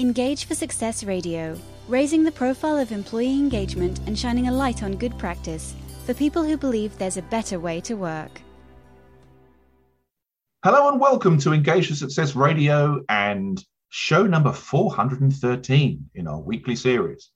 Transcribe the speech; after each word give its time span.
Engage 0.00 0.44
for 0.44 0.54
Success 0.54 1.02
Radio, 1.02 1.58
raising 1.88 2.22
the 2.22 2.30
profile 2.30 2.78
of 2.78 2.92
employee 2.92 3.34
engagement 3.34 3.98
and 4.06 4.16
shining 4.16 4.46
a 4.46 4.52
light 4.52 4.84
on 4.84 4.94
good 4.94 5.18
practice 5.18 5.74
for 6.06 6.14
people 6.14 6.44
who 6.44 6.56
believe 6.56 6.96
there's 6.96 7.16
a 7.16 7.22
better 7.22 7.58
way 7.58 7.80
to 7.80 7.94
work. 7.94 8.40
Hello 10.62 10.88
and 10.88 11.00
welcome 11.00 11.36
to 11.38 11.52
Engage 11.52 11.88
for 11.88 11.96
Success 11.96 12.36
Radio 12.36 13.02
and 13.08 13.60
show 13.88 14.24
number 14.24 14.52
413 14.52 16.10
in 16.14 16.28
our 16.28 16.38
weekly 16.38 16.76
series. 16.76 17.30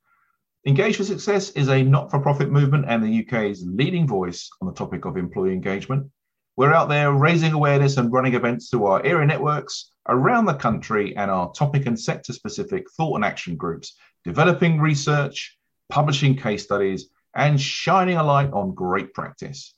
Engage 0.64 0.98
for 0.98 1.04
Success 1.04 1.50
is 1.50 1.68
a 1.68 1.82
not 1.82 2.12
for 2.12 2.20
profit 2.20 2.52
movement 2.52 2.84
and 2.86 3.02
the 3.02 3.26
UK's 3.26 3.64
leading 3.66 4.06
voice 4.06 4.48
on 4.60 4.68
the 4.68 4.74
topic 4.74 5.04
of 5.04 5.16
employee 5.16 5.52
engagement. 5.52 6.08
We're 6.56 6.72
out 6.72 6.88
there 6.88 7.10
raising 7.10 7.54
awareness 7.54 7.96
and 7.96 8.12
running 8.12 8.34
events 8.34 8.70
through 8.70 8.86
our 8.86 9.04
area 9.04 9.26
networks 9.26 9.91
around 10.08 10.46
the 10.46 10.54
country 10.54 11.16
and 11.16 11.30
our 11.30 11.52
topic 11.52 11.86
and 11.86 11.98
sector 11.98 12.32
specific 12.32 12.90
thought 12.90 13.16
and 13.16 13.24
action 13.24 13.56
groups, 13.56 13.96
developing 14.24 14.80
research, 14.80 15.58
publishing 15.88 16.36
case 16.36 16.64
studies, 16.64 17.08
and 17.34 17.60
shining 17.60 18.16
a 18.16 18.22
light 18.22 18.52
on 18.52 18.74
great 18.74 19.14
practice. 19.14 19.74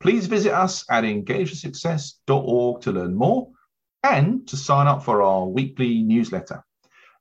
Please 0.00 0.26
visit 0.26 0.52
us 0.52 0.84
at 0.90 1.04
engageforsuccess.org 1.04 2.80
to 2.82 2.92
learn 2.92 3.14
more 3.14 3.48
and 4.02 4.46
to 4.48 4.56
sign 4.56 4.86
up 4.86 5.04
for 5.04 5.22
our 5.22 5.46
weekly 5.46 6.02
newsletter. 6.02 6.64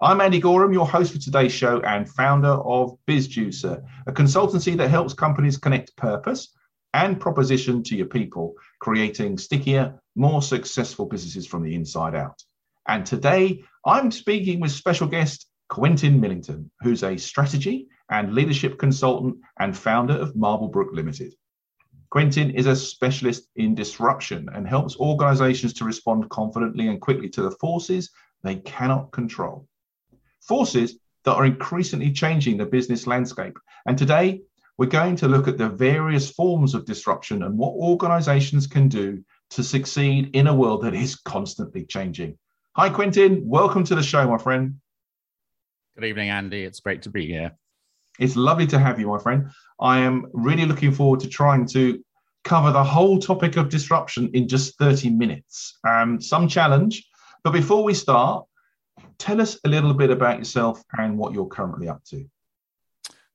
I'm 0.02 0.20
Andy 0.20 0.40
Goram, 0.40 0.74
your 0.74 0.88
host 0.88 1.14
for 1.14 1.20
today's 1.20 1.52
show 1.52 1.80
and 1.82 2.10
founder 2.10 2.48
of 2.48 2.98
BizJuicer, 3.08 3.84
a 4.08 4.12
consultancy 4.12 4.76
that 4.78 4.90
helps 4.90 5.14
companies 5.14 5.58
connect 5.58 5.96
purpose 5.96 6.56
and 6.96 7.20
proposition 7.20 7.84
to 7.84 7.96
your 7.96 8.08
people, 8.08 8.56
creating 8.80 9.38
stickier, 9.38 10.01
more 10.16 10.42
successful 10.42 11.06
businesses 11.06 11.48
from 11.48 11.64
the 11.64 11.76
inside 11.76 12.16
out. 12.16 12.44
And 12.88 13.06
today, 13.06 13.64
I'm 13.86 14.12
speaking 14.12 14.60
with 14.60 14.72
special 14.72 15.08
guest 15.08 15.48
Quentin 15.70 16.20
Millington, 16.20 16.70
who's 16.82 17.04
a 17.04 17.18
strategy 17.18 17.88
and 18.10 18.34
leadership 18.34 18.78
consultant 18.78 19.38
and 19.60 19.78
founder 19.78 20.14
of 20.14 20.34
Marblebrook 20.34 20.94
Limited. 20.94 21.34
Quentin 22.10 22.52
is 22.52 22.66
a 22.66 22.76
specialist 22.76 23.48
in 23.56 23.74
disruption 23.74 24.50
and 24.54 24.68
helps 24.68 24.98
organizations 24.98 25.72
to 25.74 25.86
respond 25.86 26.30
confidently 26.30 26.90
and 26.90 27.00
quickly 27.00 27.30
to 27.30 27.42
the 27.42 27.52
forces 27.52 28.12
they 28.44 28.56
cannot 28.56 29.12
control. 29.14 29.66
Forces 30.42 31.00
that 31.24 31.36
are 31.36 31.46
increasingly 31.46 32.12
changing 32.12 32.58
the 32.58 32.66
business 32.66 33.08
landscape. 33.08 33.58
And 33.86 33.98
today, 33.98 34.42
we're 34.78 34.88
going 34.88 35.16
to 35.18 35.30
look 35.30 35.48
at 35.48 35.58
the 35.58 35.70
various 35.70 36.32
forms 36.32 36.74
of 36.74 36.86
disruption 36.86 37.44
and 37.44 37.58
what 37.58 37.76
organizations 37.76 38.68
can 38.68 38.90
do 38.90 39.24
to 39.52 39.64
succeed 39.64 40.34
in 40.34 40.48
a 40.48 40.56
world 40.56 40.84
that 40.84 40.96
is 40.96 41.16
constantly 41.16 41.86
changing. 41.86 42.38
Hi, 42.78 42.90
Quentin. 42.90 43.42
Welcome 43.46 43.84
to 43.84 43.96
the 43.96 44.04
show, 44.04 44.26
my 44.28 44.38
friend. 44.38 44.80
Good 45.96 46.06
evening, 46.06 46.30
Andy. 46.30 46.64
It's 46.64 46.80
great 46.80 47.02
to 47.04 47.10
be 47.10 47.28
here. 47.28 47.52
It's 48.18 48.38
lovely 48.38 48.66
to 48.68 48.80
have 48.80 49.00
you, 49.00 49.08
my 49.08 49.20
friend. 49.20 49.52
I 49.80 50.00
am 50.00 50.28
really 50.32 50.66
looking 50.66 50.94
forward 50.94 51.20
to 51.22 51.28
trying 51.28 51.68
to 51.68 52.02
cover 52.46 52.72
the 52.72 52.84
whole 52.84 53.20
topic 53.20 53.58
of 53.58 53.68
disruption 53.68 54.30
in 54.34 54.48
just 54.48 54.78
30 54.78 55.10
minutes. 55.10 55.78
Um, 55.88 56.22
some 56.22 56.48
challenge. 56.48 57.06
But 57.44 57.52
before 57.52 57.84
we 57.84 57.94
start, 57.94 58.46
tell 59.18 59.42
us 59.42 59.60
a 59.66 59.70
little 59.70 59.94
bit 59.94 60.12
about 60.12 60.40
yourself 60.40 60.82
and 60.98 61.18
what 61.18 61.34
you're 61.34 61.48
currently 61.48 61.90
up 61.90 62.04
to. 62.06 62.26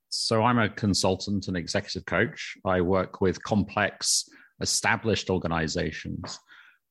So, 0.09 0.41
I'm 0.41 0.57
a 0.57 0.69
consultant 0.69 1.47
and 1.47 1.57
executive 1.57 2.05
coach. 2.05 2.57
I 2.65 2.81
work 2.81 3.21
with 3.21 3.43
complex, 3.43 4.27
established 4.61 5.29
organizations, 5.29 6.39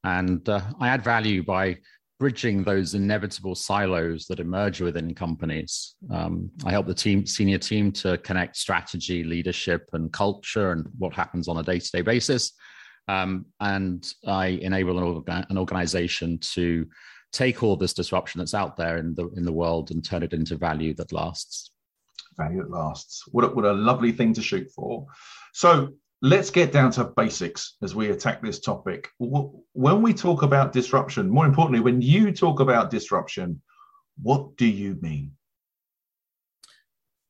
and 0.04 0.48
uh, 0.48 0.60
I 0.80 0.88
add 0.88 1.02
value 1.02 1.42
by 1.42 1.78
bridging 2.18 2.64
those 2.64 2.94
inevitable 2.94 3.54
silos 3.54 4.26
that 4.26 4.40
emerge 4.40 4.80
within 4.80 5.14
companies. 5.14 5.96
Um, 6.10 6.50
I 6.64 6.70
help 6.70 6.86
the 6.86 6.94
team, 6.94 7.26
senior 7.26 7.58
team, 7.58 7.92
to 7.92 8.16
connect 8.18 8.56
strategy, 8.56 9.22
leadership, 9.22 9.88
and 9.92 10.12
culture, 10.12 10.72
and 10.72 10.86
what 10.98 11.12
happens 11.12 11.48
on 11.48 11.58
a 11.58 11.62
day-to-day 11.62 12.02
basis. 12.02 12.52
Um, 13.08 13.46
and 13.60 14.10
I 14.26 14.46
enable 14.46 14.98
an, 14.98 15.04
orga- 15.04 15.50
an 15.50 15.58
organization 15.58 16.38
to 16.54 16.86
take 17.32 17.62
all 17.62 17.76
this 17.76 17.92
disruption 17.92 18.38
that's 18.38 18.54
out 18.54 18.76
there 18.76 18.96
in 18.96 19.14
the 19.14 19.28
in 19.36 19.44
the 19.44 19.52
world 19.52 19.90
and 19.90 20.04
turn 20.04 20.22
it 20.22 20.32
into 20.32 20.56
value 20.56 20.94
that 20.94 21.12
lasts 21.12 21.70
value 22.36 22.60
at 22.60 22.70
lasts. 22.70 23.24
What 23.32 23.44
a, 23.44 23.48
what 23.48 23.64
a 23.64 23.72
lovely 23.72 24.12
thing 24.12 24.32
to 24.34 24.42
shoot 24.42 24.70
for. 24.70 25.06
So 25.52 25.94
let's 26.22 26.50
get 26.50 26.72
down 26.72 26.90
to 26.92 27.04
basics 27.04 27.76
as 27.82 27.94
we 27.94 28.10
attack 28.10 28.42
this 28.42 28.60
topic. 28.60 29.08
When 29.18 30.02
we 30.02 30.14
talk 30.14 30.42
about 30.42 30.72
disruption, 30.72 31.28
more 31.28 31.46
importantly, 31.46 31.80
when 31.80 32.00
you 32.00 32.32
talk 32.32 32.60
about 32.60 32.90
disruption, 32.90 33.60
what 34.22 34.56
do 34.56 34.66
you 34.66 34.96
mean? 35.00 35.32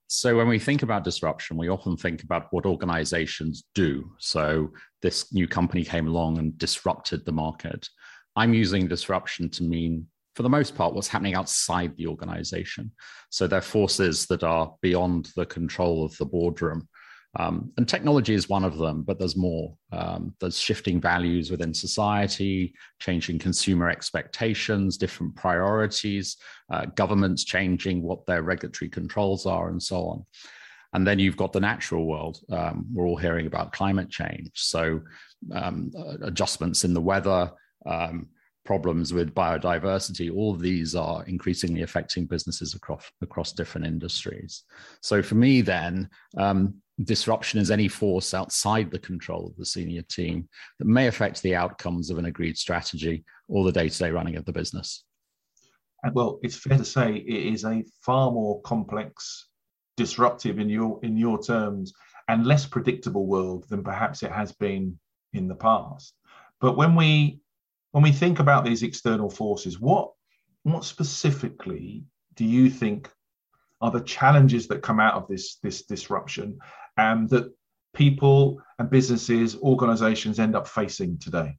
So, 0.08 0.36
when 0.36 0.46
we 0.46 0.60
think 0.60 0.84
about 0.84 1.02
disruption, 1.02 1.56
we 1.56 1.68
often 1.68 1.96
think 1.96 2.22
about 2.22 2.46
what 2.52 2.64
organizations 2.64 3.64
do. 3.74 4.12
So, 4.18 4.70
this 5.02 5.32
new 5.34 5.48
company 5.48 5.82
came 5.82 6.06
along 6.06 6.38
and 6.38 6.56
disrupted 6.56 7.24
the 7.24 7.32
market. 7.32 7.88
I'm 8.36 8.54
using 8.54 8.86
disruption 8.86 9.50
to 9.50 9.64
mean 9.64 10.06
for 10.36 10.42
the 10.42 10.50
most 10.50 10.74
part, 10.74 10.92
what's 10.92 11.08
happening 11.08 11.34
outside 11.34 11.96
the 11.96 12.06
organization. 12.06 12.92
So 13.30 13.46
they're 13.46 13.62
forces 13.62 14.26
that 14.26 14.44
are 14.44 14.74
beyond 14.82 15.30
the 15.34 15.46
control 15.46 16.04
of 16.04 16.14
the 16.18 16.26
boardroom. 16.26 16.86
Um, 17.38 17.72
and 17.76 17.86
technology 17.86 18.34
is 18.34 18.48
one 18.48 18.64
of 18.64 18.78
them, 18.78 19.02
but 19.02 19.18
there's 19.18 19.36
more. 19.36 19.76
Um, 19.92 20.34
there's 20.40 20.58
shifting 20.58 21.00
values 21.00 21.50
within 21.50 21.74
society, 21.74 22.74
changing 22.98 23.38
consumer 23.38 23.90
expectations, 23.90 24.96
different 24.96 25.36
priorities, 25.36 26.36
uh, 26.72 26.86
governments 26.94 27.44
changing 27.44 28.02
what 28.02 28.24
their 28.26 28.42
regulatory 28.42 28.88
controls 28.88 29.44
are, 29.44 29.68
and 29.68 29.82
so 29.82 30.06
on. 30.06 30.24
And 30.94 31.06
then 31.06 31.18
you've 31.18 31.36
got 31.36 31.52
the 31.52 31.60
natural 31.60 32.06
world. 32.06 32.40
Um, 32.50 32.86
we're 32.92 33.06
all 33.06 33.18
hearing 33.18 33.46
about 33.46 33.72
climate 33.72 34.08
change. 34.08 34.50
So 34.54 35.02
um, 35.52 35.92
adjustments 36.22 36.84
in 36.84 36.94
the 36.94 37.02
weather, 37.02 37.50
um, 37.84 38.28
problems 38.66 39.14
with 39.14 39.34
biodiversity, 39.34 40.34
all 40.34 40.52
of 40.52 40.60
these 40.60 40.94
are 40.94 41.24
increasingly 41.24 41.82
affecting 41.82 42.26
businesses 42.26 42.74
across 42.74 43.10
across 43.22 43.52
different 43.52 43.86
industries. 43.86 44.64
So 45.00 45.22
for 45.22 45.36
me, 45.36 45.62
then 45.62 46.10
um, 46.36 46.74
disruption 47.04 47.60
is 47.60 47.70
any 47.70 47.88
force 47.88 48.34
outside 48.34 48.90
the 48.90 48.98
control 48.98 49.46
of 49.46 49.56
the 49.56 49.64
senior 49.64 50.02
team 50.02 50.48
that 50.78 50.86
may 50.86 51.06
affect 51.06 51.42
the 51.42 51.54
outcomes 51.54 52.10
of 52.10 52.18
an 52.18 52.26
agreed 52.26 52.58
strategy 52.58 53.24
or 53.48 53.64
the 53.64 53.72
day-to-day 53.72 54.10
running 54.10 54.36
of 54.36 54.44
the 54.44 54.52
business. 54.52 55.04
Well, 56.12 56.38
it's 56.42 56.56
fair 56.56 56.78
to 56.78 56.84
say 56.84 57.16
it 57.16 57.52
is 57.54 57.64
a 57.64 57.84
far 58.02 58.30
more 58.30 58.60
complex, 58.62 59.48
disruptive 59.96 60.58
in 60.58 60.68
your 60.68 61.00
in 61.02 61.16
your 61.16 61.42
terms, 61.42 61.92
and 62.28 62.46
less 62.46 62.66
predictable 62.66 63.26
world 63.26 63.64
than 63.68 63.82
perhaps 63.82 64.22
it 64.22 64.32
has 64.32 64.52
been 64.52 64.98
in 65.32 65.48
the 65.48 65.54
past. 65.54 66.14
But 66.60 66.76
when 66.76 66.94
we 66.94 67.40
when 67.92 68.02
we 68.02 68.12
think 68.12 68.38
about 68.38 68.64
these 68.64 68.82
external 68.82 69.30
forces, 69.30 69.80
what 69.80 70.12
what 70.62 70.84
specifically 70.84 72.04
do 72.34 72.44
you 72.44 72.68
think 72.68 73.10
are 73.80 73.90
the 73.90 74.00
challenges 74.00 74.66
that 74.68 74.82
come 74.82 75.00
out 75.00 75.14
of 75.14 75.28
this 75.28 75.56
this 75.62 75.82
disruption 75.82 76.58
and 76.96 77.28
that 77.30 77.52
people 77.94 78.60
and 78.78 78.90
businesses, 78.90 79.56
organizations 79.56 80.38
end 80.38 80.54
up 80.54 80.68
facing 80.68 81.18
today? 81.18 81.56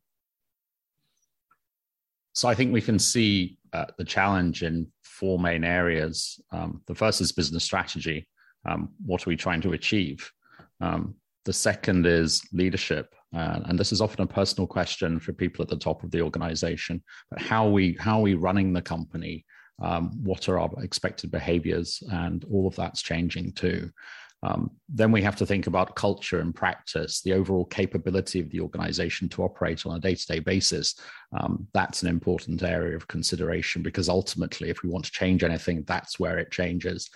So 2.33 2.47
I 2.47 2.53
think 2.53 2.71
we 2.71 2.81
can 2.81 2.99
see 2.99 3.57
uh, 3.73 3.85
the 3.97 4.03
challenge 4.03 4.61
in 4.61 4.87
four 5.03 5.39
main 5.39 5.63
areas. 5.63 6.39
Um, 6.51 6.81
the 6.85 6.93
first 6.93 7.19
is 7.19 7.31
business 7.31 7.63
strategy. 7.63 8.27
Um, 8.65 8.89
what 9.05 9.25
are 9.25 9.29
we 9.29 9.35
trying 9.35 9.61
to 9.61 9.73
achieve? 9.73 10.31
Um, 10.79 11.15
the 11.45 11.53
second 11.53 12.05
is 12.05 12.47
leadership. 12.53 13.15
Uh, 13.35 13.59
and 13.65 13.77
this 13.77 13.91
is 13.91 14.01
often 14.01 14.23
a 14.23 14.27
personal 14.27 14.67
question 14.67 15.19
for 15.19 15.33
people 15.33 15.61
at 15.61 15.69
the 15.69 15.77
top 15.77 16.03
of 16.03 16.11
the 16.11 16.21
organization. 16.21 17.03
But 17.29 17.41
how 17.41 17.67
we 17.67 17.97
how 17.99 18.19
are 18.19 18.23
we 18.23 18.35
running 18.35 18.73
the 18.73 18.81
company? 18.81 19.45
Um, 19.81 20.11
what 20.23 20.49
are 20.49 20.59
our 20.59 20.71
expected 20.81 21.29
behaviors? 21.29 22.01
And 22.11 22.45
all 22.45 22.67
of 22.67 22.75
that's 22.75 23.01
changing 23.01 23.53
too. 23.53 23.91
Um, 24.43 24.71
then 24.87 25.11
we 25.11 25.21
have 25.23 25.35
to 25.37 25.45
think 25.47 25.65
about 25.65 25.95
culture 25.95 26.39
and 26.41 26.53
practice, 26.53 27.21
the 27.21 27.33
overall 27.33 27.65
capability 27.65 28.39
of 28.39 28.49
the 28.51 28.59
organization 28.59 29.27
to 29.29 29.43
operate 29.43 29.85
on 29.85 29.97
a 29.97 29.99
day 29.99 30.13
to 30.13 30.25
day 30.27 30.39
basis. 30.39 30.95
Um, 31.37 31.67
that's 31.73 32.03
an 32.03 32.07
important 32.07 32.61
area 32.61 32.95
of 32.95 33.07
consideration 33.07 33.81
because 33.81 34.09
ultimately, 34.09 34.69
if 34.69 34.83
we 34.83 34.89
want 34.89 35.05
to 35.05 35.11
change 35.11 35.43
anything, 35.43 35.83
that's 35.87 36.19
where 36.19 36.37
it 36.37 36.51
changes. 36.51 37.09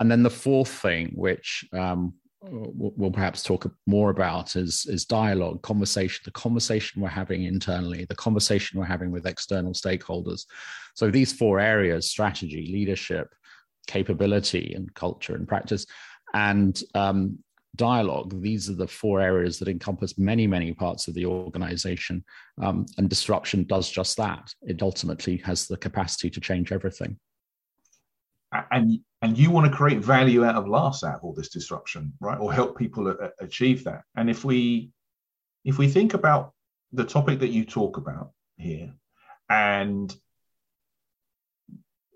And 0.00 0.10
then 0.10 0.24
the 0.24 0.30
fourth 0.30 0.68
thing, 0.68 1.12
which 1.14 1.64
um, 1.72 2.14
we'll 2.50 3.10
perhaps 3.10 3.42
talk 3.42 3.70
more 3.86 4.10
about 4.10 4.56
is 4.56 4.86
is 4.86 5.04
dialogue 5.04 5.62
conversation 5.62 6.22
the 6.24 6.30
conversation 6.30 7.00
we're 7.00 7.08
having 7.08 7.44
internally 7.44 8.04
the 8.06 8.14
conversation 8.14 8.78
we're 8.78 8.86
having 8.86 9.10
with 9.10 9.26
external 9.26 9.72
stakeholders. 9.72 10.44
So 10.94 11.10
these 11.10 11.32
four 11.32 11.60
areas 11.60 12.10
strategy 12.10 12.70
leadership 12.72 13.34
capability 13.86 14.74
and 14.74 14.92
culture 14.94 15.34
and 15.34 15.46
practice 15.46 15.86
and 16.32 16.82
um, 16.94 17.38
dialogue 17.76 18.40
these 18.40 18.70
are 18.70 18.74
the 18.74 18.86
four 18.86 19.20
areas 19.20 19.58
that 19.58 19.68
encompass 19.68 20.18
many 20.18 20.46
many 20.46 20.72
parts 20.72 21.08
of 21.08 21.14
the 21.14 21.26
organization. 21.26 22.24
Um, 22.62 22.86
and 22.98 23.08
disruption 23.08 23.64
does 23.64 23.90
just 23.90 24.16
that. 24.16 24.52
It 24.62 24.82
ultimately 24.82 25.38
has 25.38 25.66
the 25.66 25.76
capacity 25.76 26.30
to 26.30 26.40
change 26.40 26.72
everything 26.72 27.18
and 28.70 29.00
and 29.22 29.38
you 29.38 29.50
want 29.50 29.70
to 29.70 29.76
create 29.76 30.00
value 30.00 30.44
out 30.44 30.54
of 30.54 30.68
loss 30.68 31.02
out 31.02 31.16
of 31.16 31.24
all 31.24 31.32
this 31.32 31.48
disruption, 31.48 32.12
right? 32.20 32.38
Or 32.38 32.52
help 32.52 32.76
people 32.76 33.08
a 33.08 33.30
achieve 33.40 33.84
that. 33.84 34.02
And 34.16 34.28
if 34.28 34.44
we 34.44 34.90
if 35.64 35.78
we 35.78 35.88
think 35.88 36.14
about 36.14 36.52
the 36.92 37.04
topic 37.04 37.40
that 37.40 37.48
you 37.48 37.64
talk 37.64 37.96
about 37.96 38.32
here 38.56 38.92
and 39.50 40.14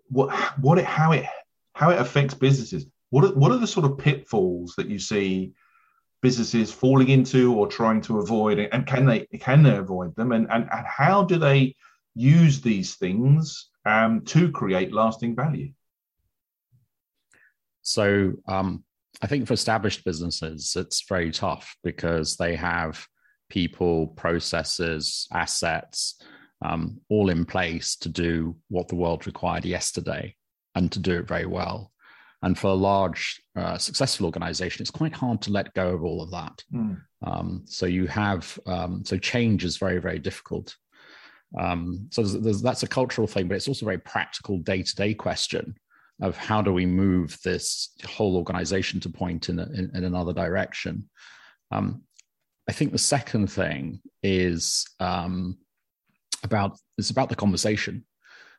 what 0.08 0.35
what 0.58 0.79
it 0.79 0.85
how 0.85 1.12
it 1.12 1.26
how 1.75 1.90
it 1.90 1.99
affects 1.99 2.35
businesses 2.35 2.87
what 3.11 3.25
are, 3.25 3.35
what 3.35 3.52
are 3.52 3.58
the 3.58 3.67
sort 3.67 3.87
of 3.87 3.99
pitfalls 3.99 4.75
that 4.76 4.88
you 4.88 4.99
see 4.99 5.52
businesses 6.23 6.73
falling 6.73 7.08
into 7.08 7.55
or 7.55 7.67
trying 7.67 8.00
to 8.00 8.19
avoid 8.19 8.58
and 8.58 8.87
can 8.87 9.06
they 9.06 9.26
can 9.40 9.62
they 9.62 9.76
avoid 9.76 10.14
them 10.17 10.32
and 10.32 10.46
and, 10.50 10.69
and 10.73 10.87
how 10.87 11.23
do 11.23 11.38
they 11.38 11.75
use 12.14 12.61
these 12.61 12.96
things 12.96 13.70
um, 13.85 14.23
to 14.23 14.50
create 14.50 14.93
lasting 14.93 15.37
value 15.37 15.70
so 17.88 18.32
um, 18.49 18.85
i 19.23 19.26
think 19.26 19.46
for 19.46 19.55
established 19.55 20.05
businesses 20.05 20.75
it's 20.76 21.05
very 21.08 21.31
tough 21.31 21.76
because 21.82 22.37
they 22.37 22.55
have 22.55 23.06
people 23.49 24.08
processes 24.08 25.26
assets 25.32 26.20
um, 26.62 27.00
all 27.08 27.31
in 27.31 27.44
place 27.44 27.96
to 27.96 28.08
do 28.08 28.56
what 28.69 28.88
the 28.88 28.96
world 28.96 29.26
required 29.26 29.64
yesterday 29.64 30.35
and 30.75 30.90
to 30.93 30.99
do 30.99 31.19
it 31.19 31.29
very 31.29 31.46
well. 31.46 31.93
And 32.43 32.56
for 32.56 32.69
a 32.69 32.75
large, 32.75 33.43
uh, 33.56 33.79
successful 33.79 34.26
organization, 34.26 34.82
it's 34.82 34.90
quite 34.90 35.14
hard 35.14 35.43
to 35.43 35.50
let 35.50 35.75
go 35.75 35.88
of 35.88 36.05
all 36.05 36.23
of 36.23 36.31
that. 36.31 36.62
Mm. 36.73 37.00
Um, 37.26 37.62
so 37.64 37.87
you 37.87 38.06
have, 38.06 38.58
um, 38.67 39.02
so 39.05 39.19
change 39.19 39.64
is 39.64 39.76
very, 39.76 39.99
very 39.99 40.20
difficult. 40.20 40.76
Um, 41.58 42.08
so 42.12 42.23
there's, 42.23 42.40
there's, 42.43 42.62
that's 42.62 42.85
a 42.85 42.88
cultural 42.88 43.26
thing, 43.26 43.49
but 43.49 43.56
it's 43.56 43.67
also 43.67 43.87
a 43.87 43.90
very 43.90 43.99
practical 43.99 44.58
day 44.58 44.82
to 44.82 44.94
day 44.94 45.14
question 45.14 45.75
of 46.20 46.36
how 46.36 46.60
do 46.60 46.72
we 46.72 46.86
move 46.86 47.38
this 47.44 47.90
whole 48.04 48.36
organization 48.36 49.00
to 49.00 49.08
point 49.08 49.48
in, 49.48 49.58
a, 49.58 49.64
in, 49.64 49.90
in 49.94 50.04
another 50.04 50.32
direction. 50.32 51.08
Um, 51.70 52.02
I 52.68 52.72
think 52.72 52.92
the 52.92 52.98
second 52.98 53.48
thing 53.48 54.00
is 54.22 54.84
um, 55.00 55.58
about 56.42 56.78
it's 56.98 57.10
about 57.10 57.28
the 57.28 57.36
conversation. 57.36 58.04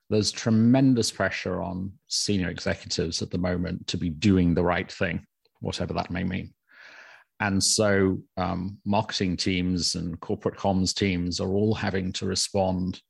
There's 0.10 0.32
tremendous 0.32 1.12
pressure 1.12 1.62
on 1.62 1.92
senior 2.08 2.50
executives 2.50 3.22
at 3.22 3.30
the 3.30 3.38
moment 3.38 3.86
to 3.88 3.98
be 3.98 4.10
doing 4.10 4.54
the 4.54 4.64
right 4.64 4.92
thing, 4.92 5.26
whatever 5.60 5.94
that 5.94 6.10
may 6.10 6.24
mean. 6.24 6.54
And 7.40 7.64
so, 7.64 8.20
um, 8.36 8.80
marketing 8.86 9.38
teams 9.38 9.96
and 9.96 10.20
corporate 10.20 10.58
comms 10.58 10.94
teams 10.94 11.40
are 11.40 11.50
all 11.50 11.74
having 11.74 12.12
to 12.14 12.26
respond 12.26 13.02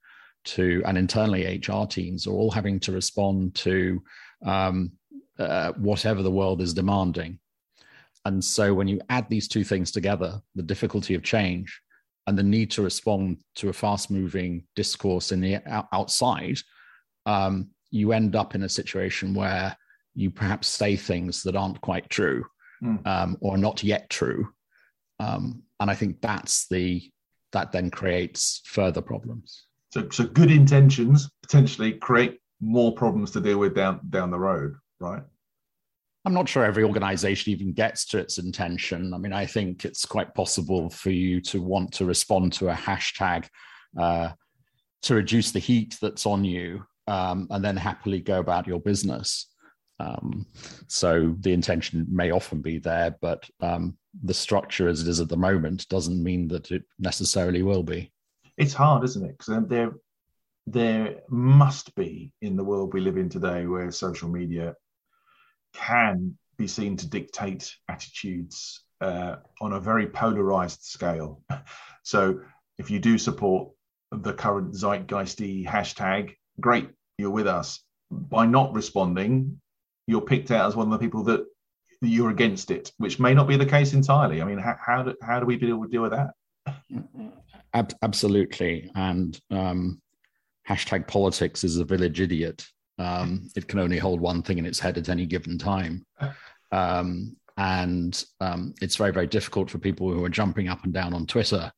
to, 0.46 0.84
and 0.86 0.98
internally 0.98 1.62
HR 1.66 1.86
teams 1.86 2.28
are 2.28 2.34
all 2.34 2.52
having 2.52 2.80
to 2.82 2.92
respond 2.92 3.56
to 3.56 4.04
um, 4.46 4.92
uh, 5.38 5.72
whatever 5.74 6.22
the 6.22 6.32
world 6.32 6.62
is 6.62 6.74
demanding. 6.74 7.40
And 8.26 8.44
so, 8.44 8.74
when 8.74 8.88
you 8.88 9.00
add 9.10 9.30
these 9.30 9.48
two 9.48 9.64
things 9.64 9.92
together, 9.92 10.42
the 10.56 10.64
difficulty 10.64 11.16
of 11.16 11.24
change 11.24 11.82
and 12.28 12.38
the 12.38 12.44
need 12.44 12.70
to 12.72 12.82
respond 12.82 13.38
to 13.56 13.70
a 13.70 13.74
fast 13.74 14.12
moving 14.12 14.64
discourse 14.76 15.32
in 15.32 15.42
the 15.42 15.60
outside, 15.92 16.60
um, 17.26 17.70
you 17.92 18.12
end 18.12 18.36
up 18.36 18.56
in 18.56 18.64
a 18.64 18.70
situation 18.70 19.34
where 19.34 19.76
you 20.16 20.30
perhaps 20.30 20.68
say 20.68 20.96
things 20.96 21.44
that 21.44 21.56
aren't 21.56 21.82
quite 21.82 22.10
true 22.10 22.46
mm. 22.84 23.06
um, 23.08 23.38
or 23.42 23.58
not 23.58 23.84
yet 23.84 24.10
true. 24.10 24.50
Um, 25.20 25.64
and 25.80 25.90
I 25.90 25.96
think 25.96 26.22
that's 26.22 26.68
the 26.68 27.10
that 27.52 27.72
then 27.72 27.90
creates 27.90 28.62
further 28.66 29.02
problems. 29.02 29.66
So, 29.92 30.08
so 30.12 30.26
good 30.26 30.52
intentions 30.52 31.30
potentially 31.42 31.94
create 31.94 32.39
more 32.62 32.94
problems 32.94 33.32
to 33.32 33.42
deal 33.42 33.58
with 33.58 33.76
down 33.76 34.00
down 34.10 34.32
the 34.32 34.40
road, 34.40 34.76
right? 35.00 35.24
I'm 36.26 36.34
not 36.34 36.50
sure 36.50 36.66
every 36.66 36.84
organization 36.84 37.54
even 37.54 37.74
gets 37.74 38.06
to 38.08 38.18
its 38.18 38.38
intention. 38.38 39.14
I 39.14 39.18
mean, 39.18 39.34
I 39.34 39.46
think 39.46 39.86
it's 39.86 40.06
quite 40.06 40.34
possible 40.36 40.90
for 40.90 41.12
you 41.12 41.40
to 41.42 41.62
want 41.62 41.94
to 41.94 42.06
respond 42.06 42.54
to 42.54 42.70
a 42.70 42.74
hashtag 42.74 43.48
uh, 43.98 44.30
to 45.04 45.16
reduce 45.16 45.52
the 45.52 45.60
heat 45.60 45.98
that's 46.02 46.26
on 46.26 46.44
you 46.44 46.86
um, 47.08 47.48
and 47.50 47.64
then 47.64 47.78
happily 47.78 48.20
go 48.20 48.40
about 48.40 48.68
your 48.68 48.80
business. 48.80 49.48
Um, 50.00 50.46
so 50.88 51.36
the 51.40 51.54
intention 51.54 52.06
may 52.10 52.32
often 52.32 52.62
be 52.62 52.80
there, 52.80 53.16
but 53.22 53.50
um, 53.62 53.98
the 54.24 54.34
structure 54.34 54.88
as 54.88 55.02
it 55.02 55.08
is 55.08 55.20
at 55.20 55.30
the 55.30 55.38
moment 55.38 55.88
doesn't 55.90 56.22
mean 56.22 56.48
that 56.50 56.72
it 56.72 56.84
necessarily 57.00 57.64
will 57.64 57.84
be. 57.84 58.12
It's 58.58 58.74
hard, 58.74 59.04
isn't 59.04 59.26
it? 59.26 59.38
Because 59.38 59.68
there, 59.68 59.92
there 60.72 61.22
must 61.30 61.96
be 61.96 62.32
in 62.42 62.56
the 62.56 62.64
world 62.64 62.94
we 62.94 63.02
live 63.02 63.18
in 63.18 63.30
today, 63.30 63.66
where 63.66 63.92
social 63.92 64.30
media 64.30 64.76
can 65.74 66.38
be 66.58 66.68
seen 66.68 66.96
to 66.98 67.08
dictate 67.08 67.74
attitudes 67.88 68.84
uh, 69.02 69.38
on 69.62 69.74
a 69.74 69.80
very 69.80 70.08
polarized 70.08 70.84
scale. 70.84 71.42
so 72.04 72.40
if 72.78 72.92
you 72.92 73.00
do 73.00 73.18
support 73.18 73.72
the 74.12 74.34
current 74.34 74.74
zeitgeisty 74.74 75.66
hashtag, 75.66 76.36
great, 76.60 76.90
you're 77.18 77.30
with 77.32 77.48
us. 77.48 77.82
By 78.12 78.46
not 78.46 78.74
responding, 78.74 79.60
you're 80.08 80.22
picked 80.22 80.52
out 80.52 80.68
as 80.68 80.76
one 80.76 80.88
of 80.88 80.92
the 80.92 81.06
people 81.06 81.24
that 81.24 81.46
you're 82.02 82.32
against 82.32 82.70
it, 82.72 82.92
which 82.98 83.20
may 83.20 83.34
not 83.34 83.48
be 83.48 83.58
the 83.58 83.66
case 83.66 83.94
entirely. 83.94 84.42
I 84.42 84.46
mean, 84.46 84.60
how, 84.60 84.76
how 84.84 85.04
do, 85.04 85.16
how 85.22 85.40
do 85.40 85.46
we 85.46 85.58
deal, 85.58 85.84
deal 85.84 86.02
with 86.02 86.12
that? 86.12 86.32
Absolutely. 88.04 88.92
And 88.96 89.40
um, 89.52 90.02
hashtag 90.70 91.08
politics 91.08 91.64
is 91.64 91.78
a 91.78 91.84
village 91.84 92.22
idiot 92.22 92.66
um, 93.00 93.50
it 93.56 93.68
can 93.68 93.80
only 93.80 93.98
hold 93.98 94.20
one 94.20 94.44
thing 94.44 94.58
in 94.58 94.66
its 94.66 94.80
head 94.80 94.98
at 94.98 95.10
any 95.10 95.26
given 95.26 95.58
time. 95.58 96.06
Um, 96.72 97.38
and 97.58 98.24
um, 98.42 98.76
it's 98.82 98.98
very, 98.98 99.12
very 99.12 99.28
difficult 99.28 99.70
for 99.70 99.80
people 99.80 100.12
who 100.12 100.24
are 100.24 100.30
jumping 100.30 100.68
up 100.68 100.84
and 100.84 100.94
down 100.94 101.14
on 101.14 101.26
Twitter 101.26 101.72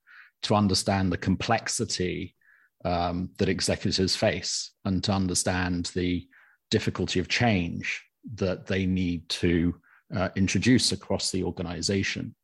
to 0.44 0.56
understand 0.56 1.12
the 1.12 1.18
complexity 1.18 2.36
um, 2.84 3.30
that 3.38 3.50
executives 3.50 4.16
face 4.16 4.72
and 4.84 5.04
to 5.04 5.12
understand 5.12 5.92
the 5.94 6.28
difficulty 6.72 7.20
of 7.20 7.28
change 7.28 8.04
that 8.36 8.66
they 8.66 8.86
need 8.86 9.28
to 9.30 9.76
uh, 10.16 10.30
introduce 10.36 10.92
across 10.92 11.32
the 11.32 11.44
organization. 11.44 12.36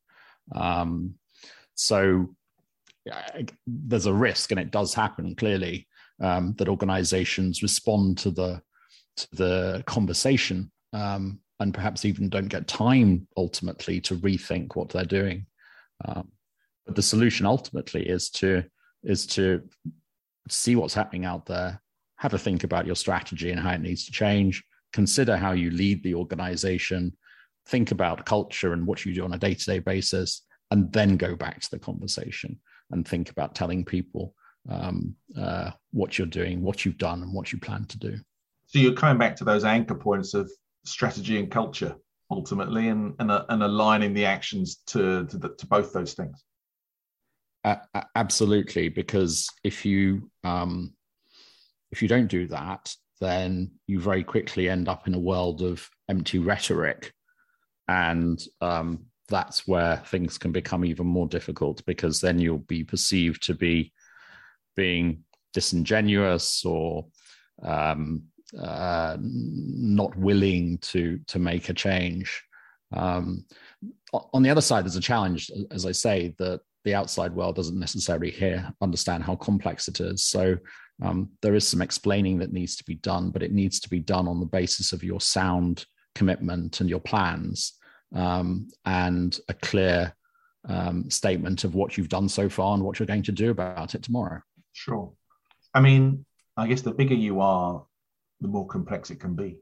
Um, 0.56 1.16
so 1.74 2.30
there's 3.66 4.06
a 4.06 4.14
risk, 4.14 4.52
and 4.52 4.60
it 4.60 4.72
does 4.72 4.94
happen 4.94 5.36
clearly, 5.36 5.88
um, 6.22 6.54
that 6.58 6.70
organizations 6.70 7.62
respond 7.62 8.18
to 8.20 8.32
the 8.32 8.62
to 9.18 9.28
the 9.34 9.84
conversation 9.88 10.72
um, 10.94 11.40
and 11.60 11.74
perhaps 11.74 12.06
even 12.06 12.30
don't 12.30 12.48
get 12.48 12.68
time 12.68 13.28
ultimately 13.36 14.00
to 14.00 14.16
rethink 14.18 14.76
what 14.76 14.90
they're 14.90 15.06
doing. 15.06 15.46
Um, 16.06 16.30
but 16.86 16.96
the 16.96 17.02
solution 17.02 17.46
ultimately 17.46 18.08
is 18.08 18.30
to 18.32 18.64
is 19.04 19.26
to 19.28 19.62
see 20.50 20.76
what's 20.76 20.94
happening 20.94 21.26
out 21.26 21.46
there, 21.46 21.82
have 22.18 22.34
a 22.34 22.38
think 22.38 22.64
about 22.64 22.86
your 22.86 22.96
strategy 22.96 23.52
and 23.52 23.60
how 23.60 23.72
it 23.72 23.82
needs 23.82 24.06
to 24.06 24.12
change, 24.12 24.64
consider 24.94 25.36
how 25.36 25.52
you 25.52 25.70
lead 25.72 26.02
the 26.04 26.16
organization, 26.16 27.16
think 27.68 27.92
about 27.92 28.26
culture 28.26 28.74
and 28.74 28.88
what 28.88 29.06
you 29.06 29.14
do 29.14 29.24
on 29.24 29.34
a 29.34 29.38
day-to-day 29.38 29.80
basis, 29.80 30.44
and 30.72 30.92
then 30.94 31.18
go 31.18 31.36
back 31.36 31.60
to 31.60 31.70
the 31.72 31.80
conversation 31.80 32.58
and 32.92 33.08
think 33.08 33.30
about 33.30 33.56
telling 33.56 33.84
people 33.84 34.34
um, 34.70 35.16
uh, 35.38 35.72
what 35.92 36.18
you're 36.18 36.28
doing, 36.28 36.62
what 36.62 36.86
you've 36.86 36.98
done, 36.98 37.22
and 37.22 37.34
what 37.34 37.52
you 37.52 37.60
plan 37.60 37.86
to 37.86 37.98
do. 37.98 38.18
So 38.66 38.80
you're 38.80 38.94
coming 38.94 39.18
back 39.18 39.36
to 39.38 39.44
those 39.44 39.64
anchor 39.64 39.96
points 39.96 40.34
of 40.34 40.52
strategy 40.86 41.40
and 41.40 41.50
culture 41.50 41.96
ultimately, 42.30 42.90
and 42.90 43.16
and, 43.20 43.32
uh, 43.32 43.46
and 43.50 43.64
aligning 43.64 44.14
the 44.14 44.26
actions 44.26 44.82
to 44.88 45.26
to, 45.28 45.38
the, 45.38 45.50
to 45.58 45.68
both 45.68 45.94
those 45.94 46.14
things. 46.14 46.44
Uh, 47.64 47.78
absolutely, 48.16 48.90
because 48.90 49.50
if 49.64 49.86
you 49.86 50.30
um, 50.44 50.94
if 51.92 52.02
you 52.02 52.08
don't 52.08 52.28
do 52.28 52.48
that, 52.48 52.94
then 53.20 53.72
you 53.88 54.00
very 54.00 54.24
quickly 54.24 54.70
end 54.70 54.88
up 54.88 55.08
in 55.08 55.14
a 55.14 55.20
world 55.20 55.62
of 55.62 55.90
empty 56.10 56.40
rhetoric, 56.40 57.14
and 57.88 58.42
um, 58.62 59.06
that's 59.30 59.68
where 59.68 59.98
things 59.98 60.38
can 60.38 60.52
become 60.52 60.86
even 60.86 61.08
more 61.08 61.28
difficult 61.28 61.84
because 61.86 62.22
then 62.22 62.40
you'll 62.40 62.60
be 62.60 62.84
perceived 62.84 63.44
to 63.44 63.54
be 63.54 63.92
being 64.78 65.26
disingenuous 65.54 66.64
or 66.64 67.08
um, 67.64 68.24
uh, 68.58 69.18
not 69.20 70.16
willing 70.18 70.78
to 70.78 71.20
to 71.28 71.40
make 71.40 71.68
a 71.68 71.74
change. 71.74 72.44
Um, 72.94 73.44
on 74.14 74.42
the 74.42 74.50
other 74.50 74.62
side, 74.62 74.86
there's 74.86 74.96
a 74.96 75.02
challenge, 75.02 75.52
as 75.72 75.86
I 75.86 75.92
say, 75.92 76.34
that 76.40 76.62
the 76.86 76.96
outside 76.96 77.34
world 77.34 77.56
doesn't 77.56 77.78
necessarily 77.78 78.32
hear 78.32 78.72
understand 78.82 79.24
how 79.24 79.36
complex 79.36 79.90
it 79.90 80.00
is. 80.00 80.24
So 80.24 80.58
um, 81.02 81.30
there 81.42 81.56
is 81.56 81.68
some 81.68 81.82
explaining 81.82 82.38
that 82.40 82.54
needs 82.54 82.78
to 82.78 82.86
be 82.86 82.96
done, 82.96 83.30
but 83.30 83.44
it 83.44 83.52
needs 83.52 83.82
to 83.82 83.90
be 83.90 84.00
done 84.00 84.28
on 84.28 84.40
the 84.40 84.46
basis 84.46 84.94
of 84.94 85.04
your 85.04 85.20
sound 85.20 85.86
commitment 86.16 86.80
and 86.80 86.90
your 86.90 87.02
plans 87.02 87.74
um, 88.16 88.70
and 88.86 89.38
a 89.50 89.54
clear 89.54 90.14
um, 90.68 91.10
statement 91.10 91.64
of 91.64 91.76
what 91.76 91.98
you've 91.98 92.10
done 92.10 92.30
so 92.30 92.48
far 92.50 92.74
and 92.74 92.84
what 92.84 93.00
you're 93.00 93.06
going 93.06 93.24
to 93.24 93.32
do 93.32 93.52
about 93.52 93.94
it 93.94 94.04
tomorrow. 94.04 94.42
Sure. 94.78 95.12
I 95.74 95.80
mean, 95.82 96.24
I 96.56 96.68
guess 96.68 96.84
the 96.84 96.94
bigger 96.94 97.16
you 97.16 97.42
are, 97.42 97.84
the 98.42 98.48
more 98.48 98.68
complex 98.68 99.10
it 99.10 99.20
can 99.20 99.36
be. 99.36 99.58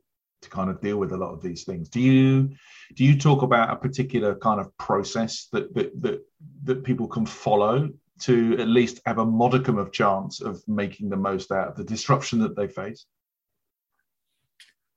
to 0.46 0.50
kind 0.50 0.70
of 0.70 0.82
deal 0.82 0.98
with 0.98 1.12
a 1.12 1.18
lot 1.18 1.34
of 1.34 1.42
these 1.42 1.64
things. 1.64 1.90
Do 1.90 2.00
you 2.00 2.50
do 2.96 3.04
you 3.04 3.18
talk 3.18 3.42
about 3.42 3.72
a 3.72 3.76
particular 3.76 4.36
kind 4.36 4.60
of 4.60 4.76
process 4.78 5.48
that 5.52 5.74
that 5.76 6.02
that, 6.02 6.22
that 6.64 6.84
people 6.84 7.08
can 7.08 7.26
follow 7.26 7.90
to 8.22 8.58
at 8.60 8.68
least 8.68 9.02
have 9.06 9.18
a 9.18 9.26
modicum 9.26 9.78
of 9.78 9.92
chance 9.92 10.42
of 10.42 10.62
making 10.68 11.10
the 11.10 11.18
most 11.18 11.52
out 11.52 11.68
of 11.70 11.76
the 11.76 11.84
disruption 11.84 12.40
that 12.40 12.56
they 12.56 12.68
face? 12.68 13.06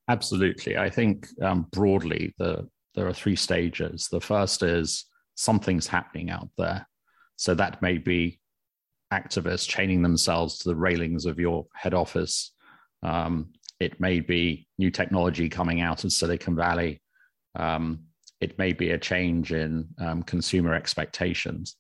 Absolutely. 0.09 0.77
I 0.77 0.89
think 0.89 1.27
um, 1.43 1.67
broadly, 1.73 2.35
the, 2.39 2.69
there 2.95 3.09
are 3.09 3.13
three 3.13 3.37
stages. 3.37 4.09
The 4.09 4.21
first 4.21 4.63
is 4.63 5.05
something's 5.35 5.87
happening 5.87 6.31
out 6.31 6.49
there. 6.57 6.87
So 7.37 7.55
that 7.55 7.83
may 7.83 7.99
be 7.99 8.38
activists 9.13 9.69
chaining 9.69 10.03
themselves 10.03 10.59
to 10.59 10.69
the 10.69 10.77
railings 10.77 11.27
of 11.27 11.39
your 11.39 11.67
head 11.75 11.95
office. 11.95 12.53
Um, 13.03 13.53
it 13.81 14.01
may 14.01 14.21
be 14.21 14.67
new 14.79 14.91
technology 14.91 15.49
coming 15.49 15.81
out 15.81 16.05
of 16.05 16.13
Silicon 16.13 16.57
Valley. 16.57 17.01
Um, 17.55 18.01
it 18.41 18.59
may 18.59 18.73
be 18.73 18.91
a 18.91 18.99
change 18.99 19.53
in 19.53 19.89
um, 19.99 20.23
consumer 20.23 20.75
expectations 20.75 21.77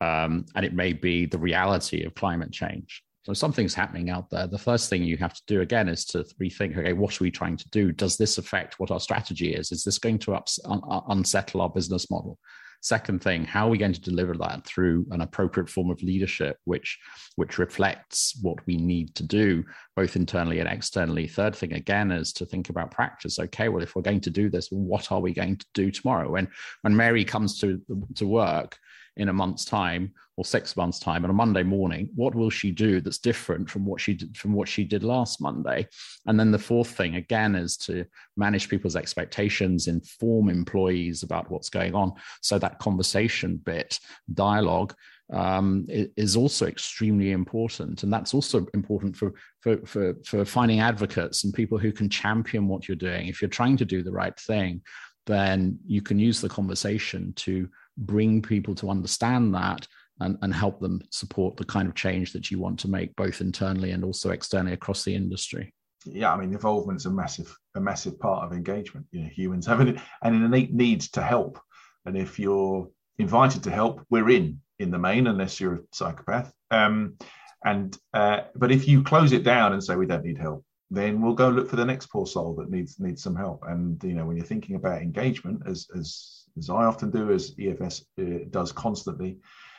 um, 0.00 0.44
and 0.54 0.64
it 0.64 0.74
may 0.74 0.92
be 0.92 1.26
the 1.26 1.38
reality 1.38 2.04
of 2.04 2.14
climate 2.14 2.52
change. 2.52 3.02
So 3.24 3.32
something's 3.32 3.74
happening 3.74 4.10
out 4.10 4.28
there. 4.28 4.46
The 4.46 4.58
first 4.58 4.90
thing 4.90 5.02
you 5.02 5.16
have 5.16 5.32
to 5.32 5.42
do 5.46 5.62
again 5.62 5.88
is 5.88 6.04
to 6.06 6.26
rethink: 6.40 6.76
okay, 6.76 6.92
what 6.92 7.18
are 7.18 7.24
we 7.24 7.30
trying 7.30 7.56
to 7.56 7.68
do? 7.70 7.90
Does 7.90 8.18
this 8.18 8.36
affect 8.36 8.78
what 8.78 8.90
our 8.90 9.00
strategy 9.00 9.54
is? 9.54 9.72
Is 9.72 9.82
this 9.82 9.98
going 9.98 10.18
to 10.20 10.34
ups, 10.34 10.58
un, 10.66 10.82
unsettle 11.08 11.62
our 11.62 11.70
business 11.70 12.10
model? 12.10 12.38
Second 12.84 13.22
thing, 13.22 13.46
how 13.46 13.66
are 13.66 13.70
we 13.70 13.78
going 13.78 13.94
to 13.94 14.00
deliver 14.00 14.36
that 14.36 14.66
through 14.66 15.06
an 15.10 15.22
appropriate 15.22 15.70
form 15.70 15.90
of 15.90 16.02
leadership, 16.02 16.58
which 16.64 16.98
which 17.36 17.56
reflects 17.56 18.38
what 18.42 18.58
we 18.66 18.76
need 18.76 19.14
to 19.14 19.22
do, 19.22 19.64
both 19.96 20.16
internally 20.16 20.58
and 20.58 20.68
externally? 20.68 21.26
Third 21.26 21.56
thing 21.56 21.72
again 21.72 22.12
is 22.12 22.30
to 22.34 22.44
think 22.44 22.68
about 22.68 22.90
practice. 22.90 23.38
Okay, 23.38 23.70
well, 23.70 23.82
if 23.82 23.96
we're 23.96 24.02
going 24.02 24.20
to 24.20 24.30
do 24.30 24.50
this, 24.50 24.68
what 24.68 25.10
are 25.10 25.20
we 25.20 25.32
going 25.32 25.56
to 25.56 25.66
do 25.72 25.90
tomorrow? 25.90 26.30
When 26.30 26.46
when 26.82 26.94
Mary 26.94 27.24
comes 27.24 27.58
to 27.60 27.80
to 28.16 28.26
work, 28.26 28.78
in 29.16 29.28
a 29.28 29.32
month's 29.32 29.64
time 29.64 30.12
or 30.36 30.44
six 30.44 30.76
months 30.76 30.98
time 30.98 31.24
on 31.24 31.30
a 31.30 31.34
monday 31.34 31.62
morning 31.62 32.08
what 32.16 32.34
will 32.34 32.50
she 32.50 32.72
do 32.72 33.00
that's 33.00 33.18
different 33.18 33.70
from 33.70 33.84
what 33.84 34.00
she 34.00 34.14
did 34.14 34.36
from 34.36 34.52
what 34.52 34.68
she 34.68 34.84
did 34.84 35.04
last 35.04 35.40
monday? 35.40 35.86
And 36.26 36.38
then 36.38 36.50
the 36.50 36.58
fourth 36.58 36.88
thing 36.88 37.16
again 37.16 37.54
is 37.54 37.76
to 37.78 38.04
manage 38.36 38.68
people's 38.68 38.96
expectations 38.96 39.88
inform 39.88 40.48
employees 40.48 41.22
about 41.22 41.50
what's 41.50 41.68
going 41.68 41.94
on. 41.94 42.12
So 42.42 42.58
that 42.58 42.78
conversation 42.78 43.56
bit 43.56 44.00
dialogue 44.32 44.94
um, 45.32 45.86
is 45.88 46.36
also 46.36 46.66
extremely 46.66 47.32
important, 47.32 48.02
and 48.02 48.12
that's 48.12 48.34
also 48.34 48.66
important 48.74 49.16
for, 49.16 49.32
for 49.60 49.78
for 49.86 50.14
for 50.24 50.44
finding 50.44 50.80
advocates 50.80 51.44
and 51.44 51.54
people 51.54 51.78
who 51.78 51.92
can 51.92 52.10
champion 52.10 52.68
what 52.68 52.86
you're 52.86 52.96
doing. 52.96 53.28
If 53.28 53.40
you're 53.40 53.48
trying 53.48 53.78
to 53.78 53.86
do 53.86 54.02
the 54.02 54.12
right 54.12 54.38
thing, 54.38 54.82
then 55.26 55.78
you 55.86 56.02
can 56.02 56.18
use 56.18 56.40
the 56.40 56.48
conversation 56.48 57.32
to 57.36 57.68
bring 57.96 58.42
people 58.42 58.74
to 58.76 58.90
understand 58.90 59.54
that 59.54 59.86
and, 60.20 60.38
and 60.42 60.54
help 60.54 60.80
them 60.80 61.02
support 61.10 61.56
the 61.56 61.64
kind 61.64 61.88
of 61.88 61.94
change 61.94 62.32
that 62.32 62.50
you 62.50 62.58
want 62.58 62.78
to 62.80 62.88
make 62.88 63.14
both 63.16 63.40
internally 63.40 63.90
and 63.90 64.04
also 64.04 64.30
externally 64.30 64.72
across 64.72 65.04
the 65.04 65.14
industry. 65.14 65.72
Yeah 66.06 66.34
i 66.34 66.36
mean 66.36 66.52
involvement's 66.52 67.06
a 67.06 67.10
massive 67.10 67.56
a 67.74 67.80
massive 67.80 68.18
part 68.20 68.44
of 68.44 68.52
engagement. 68.52 69.06
You 69.10 69.22
know 69.22 69.28
humans 69.28 69.66
have 69.66 69.80
an, 69.80 70.00
an 70.22 70.34
innate 70.34 70.72
need 70.72 71.00
to 71.00 71.22
help. 71.22 71.58
And 72.04 72.16
if 72.16 72.38
you're 72.38 72.88
invited 73.18 73.62
to 73.64 73.70
help 73.70 74.04
we're 74.10 74.30
in 74.30 74.60
in 74.78 74.90
the 74.90 74.98
main 74.98 75.26
unless 75.26 75.60
you're 75.60 75.74
a 75.74 75.80
psychopath. 75.92 76.52
Um, 76.70 77.16
and 77.64 77.96
uh, 78.12 78.40
but 78.54 78.70
if 78.70 78.86
you 78.86 79.02
close 79.02 79.32
it 79.32 79.44
down 79.44 79.72
and 79.72 79.82
say 79.82 79.96
we 79.96 80.06
don't 80.06 80.24
need 80.24 80.38
help 80.38 80.64
then 80.90 81.20
we'll 81.20 81.34
go 81.34 81.48
look 81.48 81.68
for 81.68 81.76
the 81.76 81.84
next 81.84 82.06
poor 82.06 82.26
soul 82.26 82.54
that 82.54 82.70
needs 82.70 83.00
needs 83.00 83.22
some 83.22 83.36
help. 83.36 83.64
And 83.66 84.02
you 84.04 84.14
know 84.14 84.26
when 84.26 84.36
you're 84.36 84.46
thinking 84.46 84.76
about 84.76 85.02
engagement 85.02 85.62
as 85.66 85.88
as 85.98 86.43
as 86.58 86.70
I 86.70 86.84
often 86.84 87.10
do, 87.10 87.32
as 87.32 87.54
EFS 87.54 88.04
uh, 88.20 88.44
does 88.50 88.72
constantly, 88.72 89.38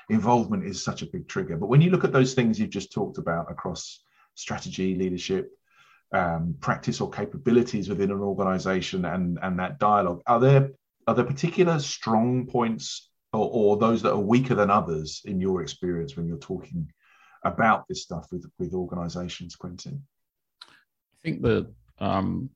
involvement 0.10 0.66
is 0.66 0.84
such 0.84 1.02
a 1.02 1.08
big 1.08 1.28
trigger. 1.28 1.58
But 1.58 1.68
when 1.68 1.82
you 1.82 1.90
look 1.90 2.04
at 2.04 2.12
those 2.12 2.34
things 2.34 2.60
you've 2.60 2.70
just 2.70 2.92
talked 2.92 3.18
about 3.18 3.52
across 3.52 4.02
strategy, 4.36 4.96
leadership, 4.96 5.52
um, 6.14 6.56
practice, 6.60 7.02
or 7.02 7.10
capabilities 7.10 7.90
within 7.90 8.12
an 8.12 8.20
organization, 8.20 9.06
and 9.06 9.40
and 9.42 9.60
that 9.60 9.80
dialogue, 9.80 10.22
are 10.28 10.40
there 10.40 10.72
are 11.08 11.16
there 11.16 11.26
particular 11.26 11.80
strong 11.80 12.46
points 12.46 13.10
or, 13.34 13.50
or 13.52 13.78
those 13.78 14.02
that 14.04 14.14
are 14.14 14.20
weaker 14.20 14.56
than 14.56 14.70
others 14.70 15.22
in 15.26 15.40
your 15.40 15.62
experience 15.62 16.16
when 16.16 16.28
you're 16.28 16.38
talking 16.38 16.92
about 17.44 17.88
this 17.88 18.04
stuff 18.04 18.28
with 18.32 18.46
with 18.60 18.74
organizations, 18.74 19.56
Quentin? 19.56 20.06
I 20.62 21.18
think 21.24 21.42
the 21.42 21.74
um, 22.00 22.50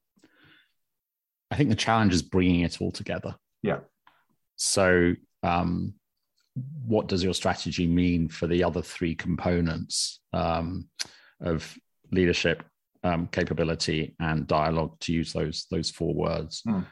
I 1.52 1.56
think 1.56 1.70
the 1.70 1.76
challenge 1.76 2.14
is 2.14 2.22
bringing 2.22 2.62
it 2.62 2.82
all 2.82 2.92
together. 2.92 3.36
Yeah. 3.62 3.80
So, 4.60 5.16
um, 5.42 5.94
what 6.86 7.08
does 7.08 7.24
your 7.24 7.34
strategy 7.34 7.88
mean 7.88 8.28
for 8.28 8.46
the 8.46 8.64
other 8.64 8.82
three 8.82 9.16
components 9.16 10.20
um, 10.34 10.90
of 11.42 11.74
leadership, 12.12 12.64
um, 13.06 13.28
capability, 13.28 14.16
and 14.20 14.48
dialogue? 14.48 15.00
To 15.02 15.14
use 15.14 15.32
those 15.32 15.66
those 15.72 15.90
four 15.90 16.14
words. 16.14 16.62
Mm. 16.68 16.86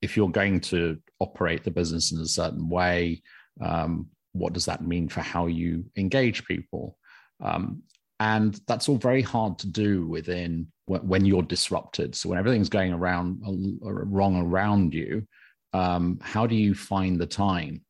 if 0.00 0.16
you're 0.16 0.30
going 0.30 0.60
to 0.60 0.98
operate 1.20 1.64
the 1.64 1.70
business 1.70 2.12
in 2.12 2.18
a 2.18 2.26
certain 2.26 2.68
way, 2.68 3.22
um, 3.60 4.08
what 4.32 4.54
does 4.54 4.64
that 4.64 4.82
mean 4.82 5.08
for 5.08 5.20
how 5.20 5.46
you 5.46 5.84
engage 5.96 6.44
people? 6.46 6.96
Um, 7.40 7.82
and 8.20 8.58
that's 8.66 8.88
all 8.88 8.96
very 8.96 9.22
hard 9.22 9.58
to 9.58 9.66
do 9.68 10.06
within 10.06 10.68
when 10.86 11.24
you're 11.24 11.42
disrupted. 11.42 12.14
So 12.14 12.30
when 12.30 12.38
everything's 12.38 12.68
going 12.68 12.92
around 12.92 13.42
uh, 13.46 13.90
wrong 13.90 14.36
around 14.36 14.94
you, 14.94 15.26
um, 15.72 16.18
how 16.22 16.46
do 16.46 16.54
you 16.54 16.74
find 16.74 17.20
the 17.20 17.26
time 17.26 17.82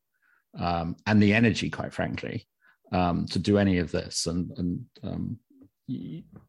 um, 0.57 0.95
and 1.05 1.21
the 1.21 1.33
energy, 1.33 1.69
quite 1.69 1.93
frankly, 1.93 2.47
um, 2.91 3.25
to 3.27 3.39
do 3.39 3.57
any 3.57 3.79
of 3.79 3.91
this? 3.91 4.25
And, 4.27 4.51
and 4.57 4.85
um, 5.03 5.39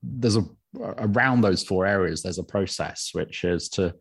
there's 0.02 0.36
a 0.36 0.44
around 0.80 1.40
those 1.40 1.62
four 1.62 1.86
areas, 1.86 2.22
there's 2.22 2.38
a 2.38 2.44
process 2.44 3.10
which 3.12 3.44
is 3.44 3.68
to 3.70 3.94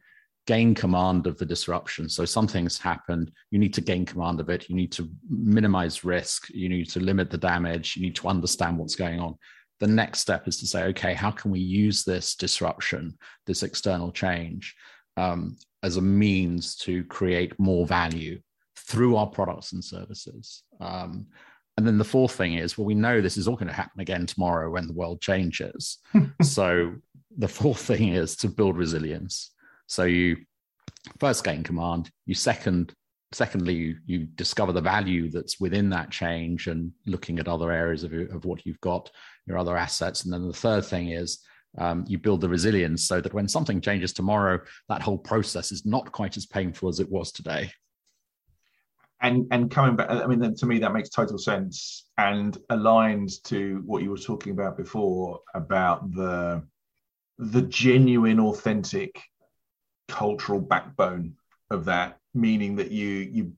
gain 0.46 0.75
command 0.75 1.28
of 1.28 1.38
the 1.38 1.46
disruption. 1.46 2.10
So 2.10 2.25
something's 2.25 2.78
happened, 2.78 3.32
you 3.52 3.60
need 3.60 3.74
to 3.75 3.82
gain 3.82 4.06
command 4.06 4.40
of 4.40 4.50
it. 4.50 4.70
You 4.70 4.75
need 4.75 4.92
to 4.94 5.10
minimize 5.30 6.04
risk. 6.04 6.50
You 6.50 6.68
need 6.68 6.90
to 6.90 7.00
limit 7.00 7.30
the 7.30 7.38
damage. 7.38 7.96
You 7.96 8.02
need 8.02 8.16
to 8.18 8.28
understand 8.28 8.78
what's 8.78 8.96
going 8.96 9.20
on. 9.20 9.36
The 9.80 9.88
next 9.88 10.20
step 10.20 10.48
is 10.48 10.58
to 10.58 10.68
say, 10.68 10.84
okay, 10.86 11.13
how 11.13 11.32
can 11.32 11.52
we 11.52 11.60
use 11.60 12.04
this 12.04 12.36
disruption, 12.36 13.18
this 13.46 13.63
external 13.63 14.12
change, 14.12 14.75
um, 15.18 15.58
as 15.84 15.98
a 15.98 16.02
means 16.02 16.75
to 16.78 17.04
create 17.06 17.60
more 17.60 17.86
value 17.86 18.40
through 18.78 19.16
our 19.16 19.28
products 19.28 19.74
and 19.74 19.84
services. 19.84 20.63
Um, 20.80 21.28
and 21.78 21.86
then 21.86 21.98
the 21.98 22.06
fourth 22.06 22.34
thing 22.34 22.54
is, 22.54 22.78
well, 22.78 22.86
we 22.86 22.94
know 22.96 23.20
this 23.20 23.38
is 23.38 23.48
all 23.48 23.56
going 23.56 23.68
to 23.68 23.74
happen 23.74 24.00
again 24.00 24.25
tomorrow 24.25 24.70
when 24.70 24.88
the 24.88 24.94
world 24.94 25.22
changes. 25.22 26.00
so 26.42 26.94
the 27.38 27.48
fourth 27.48 27.82
thing 27.82 28.10
is 28.10 28.36
to 28.38 28.48
build 28.48 28.78
resilience. 28.78 29.52
So 29.88 30.04
you 30.04 30.38
first 31.20 31.44
gain 31.44 31.63
command. 31.63 32.12
You 32.25 32.36
second, 32.36 32.94
secondly, 33.32 33.74
you, 33.74 33.96
you 34.06 34.20
discover 34.36 34.72
the 34.72 34.82
value 34.82 35.30
that's 35.30 35.60
within 35.60 35.90
that 35.90 36.12
change 36.12 36.68
and 36.68 36.92
looking 37.08 37.40
at 37.40 37.48
other 37.48 37.72
areas 37.72 38.04
of, 38.04 38.13
of 38.13 38.46
what 38.46 38.66
you've 38.66 38.82
got, 38.82 39.10
your 39.48 39.58
other 39.58 39.75
assets. 39.75 40.24
And 40.24 40.34
then 40.34 40.48
the 40.48 40.54
third 40.54 40.86
thing 40.86 41.10
is 41.10 41.40
um, 41.77 42.06
you 42.08 42.18
build 42.18 42.42
the 42.42 42.50
resilience 42.50 43.08
so 43.08 43.22
that 43.22 43.34
when 43.34 43.48
something 43.48 43.82
changes 43.82 44.13
tomorrow, 44.13 44.60
that 44.89 45.01
whole 45.01 45.18
process 45.18 45.72
is 45.72 45.86
not 45.86 46.12
quite 46.12 46.38
as 46.38 46.46
painful 46.46 46.89
as 46.89 47.00
it 47.00 47.10
was 47.10 47.32
today. 47.32 47.72
And 49.22 49.48
and 49.51 49.72
coming 49.72 49.96
back, 49.96 50.10
I 50.10 50.27
mean, 50.27 50.53
to 50.53 50.65
me 50.65 50.80
that 50.80 50.94
makes 50.94 51.10
total 51.10 51.38
sense 51.38 52.08
and 52.18 52.58
aligns 52.70 53.42
to 53.44 53.82
what 53.86 54.03
you 54.03 54.10
were 54.10 54.18
talking 54.18 54.51
about 54.51 54.77
before 54.77 55.39
about 55.56 56.12
the 56.13 56.62
the 57.38 57.62
genuine, 57.63 58.39
authentic 58.39 59.20
cultural 60.10 60.60
backbone 60.60 61.36
of 61.72 61.86
that, 61.86 62.18
meaning 62.34 62.75
that 62.75 62.92
you 62.92 63.08
you 63.08 63.53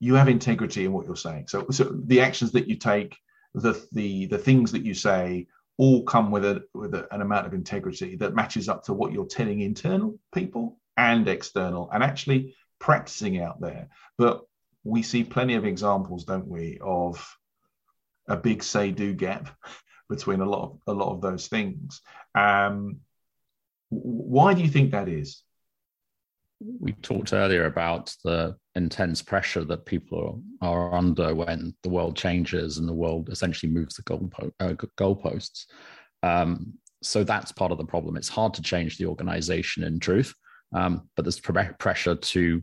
you 0.00 0.14
have 0.14 0.28
integrity 0.28 0.84
in 0.84 0.92
what 0.92 1.06
you're 1.06 1.16
saying. 1.16 1.46
So 1.46 1.66
so 1.70 1.84
the 2.06 2.20
actions 2.20 2.50
that 2.52 2.66
you 2.66 2.74
take, 2.74 3.16
the 3.54 3.80
the 3.92 4.26
the 4.26 4.38
things 4.38 4.72
that 4.72 4.84
you 4.84 4.94
say 4.94 5.46
all 5.76 6.04
come 6.04 6.30
with 6.30 6.44
a 6.44 6.64
with 6.72 6.94
a, 6.94 7.12
an 7.12 7.20
amount 7.20 7.46
of 7.46 7.54
integrity 7.54 8.16
that 8.16 8.34
matches 8.34 8.68
up 8.68 8.84
to 8.84 8.94
what 8.94 9.12
you're 9.12 9.26
telling 9.26 9.60
internal 9.60 10.18
people 10.32 10.78
and 10.96 11.26
external 11.28 11.90
and 11.92 12.02
actually 12.02 12.54
practicing 12.78 13.40
out 13.40 13.60
there. 13.60 13.88
But 14.16 14.42
we 14.84 15.02
see 15.02 15.24
plenty 15.24 15.54
of 15.54 15.64
examples 15.64 16.24
don't 16.24 16.46
we 16.46 16.78
of 16.80 17.36
a 18.28 18.36
big 18.36 18.62
say 18.62 18.90
do 18.90 19.12
gap 19.14 19.48
between 20.08 20.40
a 20.40 20.48
lot 20.48 20.62
of 20.62 20.78
a 20.86 20.92
lot 20.92 21.12
of 21.12 21.20
those 21.20 21.48
things. 21.48 22.00
Um, 22.34 23.00
why 23.90 24.54
do 24.54 24.62
you 24.62 24.68
think 24.68 24.92
that 24.92 25.08
is 25.08 25.43
we 26.80 26.92
talked 26.92 27.32
earlier 27.32 27.66
about 27.66 28.14
the 28.24 28.56
intense 28.74 29.22
pressure 29.22 29.64
that 29.64 29.86
people 29.86 30.42
are, 30.60 30.94
under 30.94 31.34
when 31.34 31.74
the 31.82 31.88
world 31.88 32.16
changes 32.16 32.78
and 32.78 32.88
the 32.88 32.92
world 32.92 33.28
essentially 33.28 33.70
moves 33.70 33.96
the 33.96 34.02
goalpo- 34.02 34.52
uh, 34.60 34.74
goalposts. 34.98 35.64
Um, 36.22 36.74
so 37.02 37.22
that's 37.22 37.52
part 37.52 37.72
of 37.72 37.78
the 37.78 37.84
problem. 37.84 38.16
It's 38.16 38.28
hard 38.28 38.54
to 38.54 38.62
change 38.62 38.96
the 38.96 39.06
organization 39.06 39.84
in 39.84 39.98
truth, 39.98 40.34
um, 40.74 41.08
but 41.16 41.24
there's 41.24 41.40
pressure 41.40 42.14
to 42.14 42.62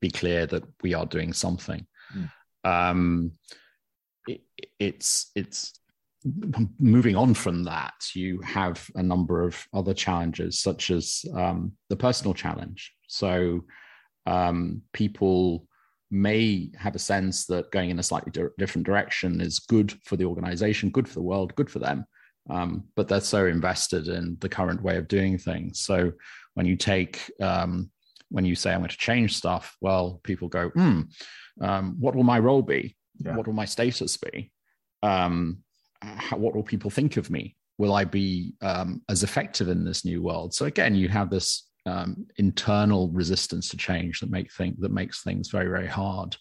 be 0.00 0.10
clear 0.10 0.46
that 0.46 0.64
we 0.82 0.94
are 0.94 1.06
doing 1.06 1.32
something. 1.32 1.86
Mm. 2.14 2.30
Um, 2.64 3.32
it, 4.26 4.42
it's 4.78 5.30
it's 5.34 5.80
moving 6.78 7.16
on 7.16 7.32
from 7.32 7.64
that. 7.64 7.94
You 8.14 8.40
have 8.42 8.86
a 8.94 9.02
number 9.02 9.42
of 9.42 9.66
other 9.72 9.94
challenges, 9.94 10.60
such 10.60 10.90
as 10.90 11.24
um, 11.34 11.72
the 11.88 11.96
personal 11.96 12.34
challenge. 12.34 12.92
So 13.10 13.64
um, 14.26 14.82
people 14.92 15.66
may 16.10 16.70
have 16.76 16.94
a 16.94 17.00
sense 17.00 17.46
that 17.46 17.70
going 17.70 17.90
in 17.90 17.98
a 17.98 18.02
slightly 18.02 18.32
di- 18.32 18.54
different 18.58 18.86
direction 18.86 19.40
is 19.40 19.58
good 19.58 19.92
for 20.04 20.16
the 20.16 20.24
organization, 20.24 20.90
good 20.90 21.08
for 21.08 21.14
the 21.14 21.22
world, 21.22 21.54
good 21.54 21.70
for 21.70 21.78
them. 21.78 22.04
Um, 22.48 22.84
but 22.96 23.06
they're 23.06 23.20
so 23.20 23.46
invested 23.46 24.08
in 24.08 24.36
the 24.40 24.48
current 24.48 24.82
way 24.82 24.96
of 24.96 25.08
doing 25.08 25.38
things. 25.38 25.80
So 25.80 26.12
when 26.54 26.66
you 26.66 26.76
take, 26.76 27.30
um, 27.40 27.90
when 28.30 28.44
you 28.44 28.54
say, 28.54 28.72
I'm 28.72 28.80
going 28.80 28.90
to 28.90 28.96
change 28.96 29.36
stuff, 29.36 29.76
well, 29.80 30.20
people 30.24 30.48
go, 30.48 30.70
hmm, 30.70 31.02
um, 31.60 31.96
what 32.00 32.14
will 32.14 32.24
my 32.24 32.38
role 32.38 32.62
be? 32.62 32.96
Yeah. 33.18 33.36
What 33.36 33.46
will 33.46 33.54
my 33.54 33.66
status 33.66 34.16
be? 34.16 34.50
Um, 35.02 35.58
how, 36.02 36.38
what 36.38 36.54
will 36.54 36.62
people 36.62 36.90
think 36.90 37.16
of 37.18 37.30
me? 37.30 37.56
Will 37.78 37.92
I 37.92 38.04
be 38.04 38.54
um, 38.62 39.02
as 39.08 39.22
effective 39.22 39.68
in 39.68 39.84
this 39.84 40.04
new 40.04 40.22
world? 40.22 40.54
So 40.54 40.66
again, 40.66 40.94
you 40.94 41.08
have 41.08 41.30
this 41.30 41.69
um, 41.86 42.26
internal 42.36 43.08
resistance 43.08 43.68
to 43.68 43.76
change 43.76 44.20
that 44.20 44.30
make 44.30 44.52
think 44.52 44.80
that 44.80 44.92
makes 44.92 45.22
things 45.22 45.48
very 45.50 45.68
very 45.68 45.86
hard. 45.86 46.36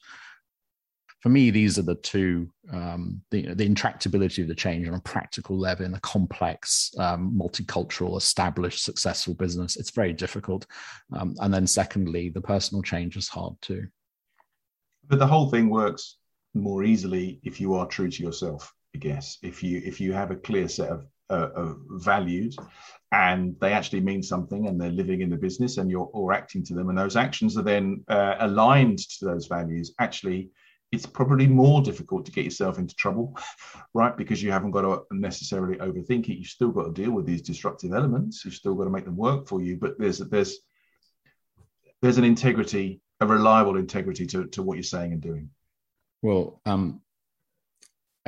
For 1.21 1.27
me, 1.27 1.49
these 1.49 1.77
are 1.77 1.83
the 1.83 1.95
two 1.95 2.49
um, 2.71 3.21
the, 3.29 3.53
the 3.53 3.67
intractability 3.67 4.41
of 4.41 4.47
the 4.47 4.55
change 4.55 4.87
on 4.87 4.93
a 4.93 5.01
practical 5.01 5.59
level 5.59 5.85
in 5.85 5.93
a 5.93 5.99
complex, 5.99 6.91
um, 6.97 7.37
multicultural, 7.37 8.15
established, 8.15 8.85
successful 8.85 9.33
business. 9.33 9.75
It's 9.75 9.91
very 9.91 10.13
difficult, 10.13 10.65
um, 11.11 11.35
and 11.39 11.53
then 11.53 11.67
secondly, 11.67 12.29
the 12.29 12.41
personal 12.41 12.81
change 12.81 13.17
is 13.17 13.27
hard 13.27 13.55
too. 13.61 13.87
But 15.09 15.19
the 15.19 15.27
whole 15.27 15.49
thing 15.49 15.69
works 15.69 16.17
more 16.53 16.83
easily 16.83 17.39
if 17.43 17.59
you 17.59 17.73
are 17.73 17.85
true 17.85 18.09
to 18.09 18.23
yourself. 18.23 18.73
I 18.95 18.99
guess 18.99 19.37
if 19.41 19.61
you 19.61 19.81
if 19.83 19.99
you 19.99 20.13
have 20.13 20.31
a 20.31 20.35
clear 20.35 20.67
set 20.67 20.89
of 20.89 21.05
uh, 21.29 21.49
of 21.55 21.77
values 21.89 22.57
and 23.11 23.55
they 23.59 23.73
actually 23.73 24.01
mean 24.01 24.21
something 24.21 24.67
and 24.67 24.79
they're 24.79 24.91
living 24.91 25.21
in 25.21 25.29
the 25.29 25.37
business 25.37 25.77
and 25.77 25.89
you're 25.89 26.09
or 26.13 26.31
acting 26.31 26.63
to 26.63 26.73
them 26.73 26.89
and 26.89 26.97
those 26.97 27.15
actions 27.15 27.57
are 27.57 27.63
then 27.63 28.03
uh, 28.07 28.35
aligned 28.39 28.99
to 28.99 29.25
those 29.25 29.47
values. 29.47 29.93
Actually 29.99 30.49
it's 30.91 31.05
probably 31.05 31.45
more 31.45 31.81
difficult 31.81 32.25
to 32.25 32.31
get 32.31 32.45
yourself 32.45 32.79
into 32.79 32.95
trouble 32.95 33.37
right 33.93 34.17
because 34.17 34.41
you 34.41 34.51
haven't 34.51 34.71
got 34.71 34.81
to 34.81 35.03
necessarily 35.11 35.77
overthink 35.77 36.29
it. 36.29 36.37
You've 36.37 36.47
still 36.47 36.71
got 36.71 36.83
to 36.83 36.91
deal 37.01 37.11
with 37.11 37.25
these 37.25 37.41
disruptive 37.41 37.93
elements. 37.93 38.43
You've 38.43 38.55
still 38.55 38.75
got 38.75 38.85
to 38.85 38.89
make 38.89 39.05
them 39.05 39.17
work 39.17 39.47
for 39.47 39.61
you 39.61 39.77
but 39.77 39.97
there's 39.99 40.19
there's 40.19 40.59
there's 42.01 42.17
an 42.17 42.23
integrity 42.23 43.01
a 43.21 43.27
reliable 43.27 43.75
integrity 43.75 44.25
to, 44.25 44.45
to 44.47 44.63
what 44.63 44.75
you're 44.75 44.83
saying 44.83 45.13
and 45.13 45.21
doing. 45.21 45.49
Well 46.21 46.61
um 46.65 47.01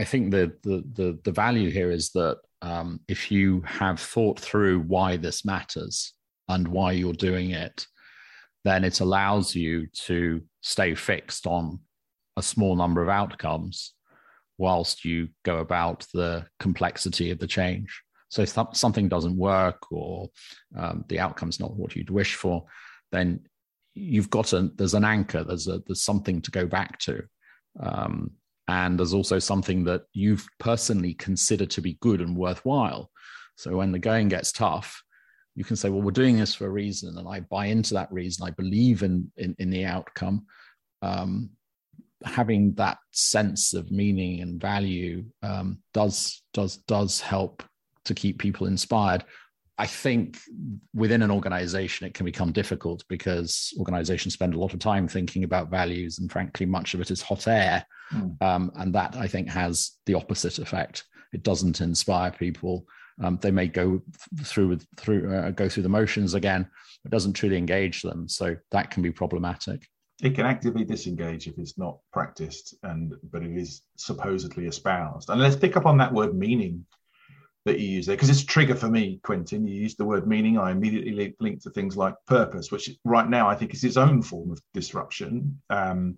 i 0.01 0.03
think 0.03 0.31
the 0.31 0.51
the 0.63 0.83
the, 0.93 1.19
the 1.23 1.31
value 1.31 1.69
here 1.69 1.91
is 1.91 2.09
that 2.11 2.37
um, 2.61 2.99
if 3.07 3.31
you 3.31 3.61
have 3.65 3.99
thought 3.99 4.39
through 4.39 4.81
why 4.81 5.17
this 5.17 5.43
matters 5.43 6.13
and 6.47 6.67
why 6.67 6.91
you're 6.91 7.13
doing 7.13 7.51
it, 7.51 7.87
then 8.63 8.83
it 8.83 8.99
allows 8.99 9.55
you 9.55 9.87
to 10.05 10.41
stay 10.61 10.93
fixed 10.93 11.47
on 11.47 11.79
a 12.37 12.43
small 12.43 12.75
number 12.75 13.01
of 13.01 13.09
outcomes 13.09 13.93
whilst 14.57 15.03
you 15.03 15.29
go 15.43 15.57
about 15.57 16.05
the 16.13 16.45
complexity 16.59 17.31
of 17.31 17.39
the 17.39 17.47
change. 17.47 18.01
So 18.29 18.43
if 18.43 18.55
something 18.73 19.09
doesn't 19.09 19.37
work 19.37 19.91
or 19.91 20.29
um, 20.77 21.03
the 21.09 21.19
outcome's 21.19 21.59
not 21.59 21.75
what 21.75 21.95
you'd 21.95 22.11
wish 22.11 22.35
for, 22.35 22.65
then 23.11 23.41
you've 23.93 24.29
got 24.29 24.53
a 24.53 24.71
there's 24.75 24.93
an 24.93 25.03
anchor. 25.03 25.43
There's 25.43 25.67
a 25.67 25.81
there's 25.85 26.03
something 26.03 26.41
to 26.43 26.51
go 26.51 26.65
back 26.65 26.99
to. 26.99 27.23
Um, 27.79 28.31
and 28.71 28.97
there's 28.97 29.13
also 29.13 29.37
something 29.37 29.83
that 29.83 30.03
you've 30.13 30.47
personally 30.57 31.13
considered 31.13 31.69
to 31.71 31.81
be 31.81 31.97
good 31.99 32.21
and 32.21 32.37
worthwhile. 32.37 33.11
So 33.57 33.75
when 33.75 33.91
the 33.91 33.99
going 33.99 34.29
gets 34.29 34.51
tough, 34.53 35.03
you 35.55 35.65
can 35.65 35.75
say, 35.75 35.89
well, 35.89 36.01
we're 36.01 36.11
doing 36.11 36.37
this 36.37 36.55
for 36.55 36.67
a 36.67 36.77
reason, 36.83 37.17
and 37.17 37.27
I 37.27 37.41
buy 37.41 37.65
into 37.65 37.93
that 37.95 38.11
reason. 38.11 38.47
I 38.47 38.51
believe 38.51 39.03
in 39.03 39.31
in, 39.35 39.55
in 39.59 39.69
the 39.69 39.85
outcome. 39.85 40.45
Um, 41.01 41.49
having 42.23 42.73
that 42.75 42.99
sense 43.11 43.73
of 43.73 43.91
meaning 43.91 44.41
and 44.41 44.61
value 44.61 45.25
um, 45.43 45.79
does 45.93 46.41
does 46.53 46.77
does 46.87 47.19
help 47.19 47.63
to 48.05 48.13
keep 48.13 48.39
people 48.39 48.67
inspired. 48.67 49.25
I 49.81 49.87
think 49.87 50.37
within 50.93 51.23
an 51.23 51.31
organization, 51.31 52.05
it 52.05 52.13
can 52.13 52.23
become 52.23 52.51
difficult 52.51 53.03
because 53.09 53.73
organizations 53.79 54.35
spend 54.35 54.53
a 54.53 54.59
lot 54.59 54.75
of 54.75 54.79
time 54.79 55.07
thinking 55.07 55.43
about 55.43 55.71
values, 55.71 56.19
and 56.19 56.31
frankly, 56.31 56.67
much 56.67 56.93
of 56.93 57.01
it 57.01 57.09
is 57.09 57.19
hot 57.19 57.47
air. 57.47 57.83
Mm. 58.13 58.39
Um, 58.43 58.71
and 58.75 58.93
that 58.93 59.15
I 59.15 59.25
think 59.25 59.49
has 59.49 59.93
the 60.05 60.13
opposite 60.13 60.59
effect. 60.59 61.05
It 61.33 61.41
doesn't 61.41 61.81
inspire 61.81 62.29
people. 62.29 62.85
Um, 63.23 63.39
they 63.41 63.49
may 63.49 63.65
go 63.65 64.03
through 64.43 64.77
through 64.97 65.35
uh, 65.35 65.49
go 65.49 65.67
through 65.67 65.81
the 65.81 65.89
motions 65.89 66.35
again. 66.35 66.69
It 67.03 67.09
doesn't 67.09 67.33
truly 67.33 67.57
engage 67.57 68.03
them, 68.03 68.29
so 68.29 68.55
that 68.69 68.91
can 68.91 69.01
be 69.01 69.11
problematic. 69.11 69.87
It 70.21 70.35
can 70.35 70.45
actively 70.45 70.85
disengage 70.85 71.47
if 71.47 71.57
it's 71.57 71.79
not 71.79 71.97
practiced, 72.13 72.75
and 72.83 73.15
but 73.31 73.41
it 73.41 73.57
is 73.57 73.81
supposedly 73.95 74.67
espoused. 74.67 75.31
And 75.31 75.41
let's 75.41 75.55
pick 75.55 75.75
up 75.75 75.87
on 75.87 75.97
that 75.97 76.13
word 76.13 76.37
meaning 76.37 76.85
that 77.65 77.79
you 77.79 77.87
use 77.87 78.05
there. 78.05 78.15
Because 78.15 78.29
it's 78.29 78.43
a 78.43 78.45
trigger 78.45 78.75
for 78.75 78.89
me 78.89 79.19
quentin. 79.23 79.67
You 79.67 79.75
use 79.75 79.95
the 79.95 80.05
word 80.05 80.27
meaning 80.27 80.57
i 80.57 80.71
immediately 80.71 81.35
link 81.39 81.61
to 81.63 81.69
things 81.69 81.97
like 81.97 82.15
purpose 82.27 82.71
which 82.71 82.89
right 83.03 83.29
now 83.29 83.47
i 83.47 83.55
think 83.55 83.73
is 83.73 83.83
its 83.83 83.97
own 83.97 84.21
form 84.21 84.51
of 84.51 84.61
disruption 84.73 85.61
um, 85.69 86.17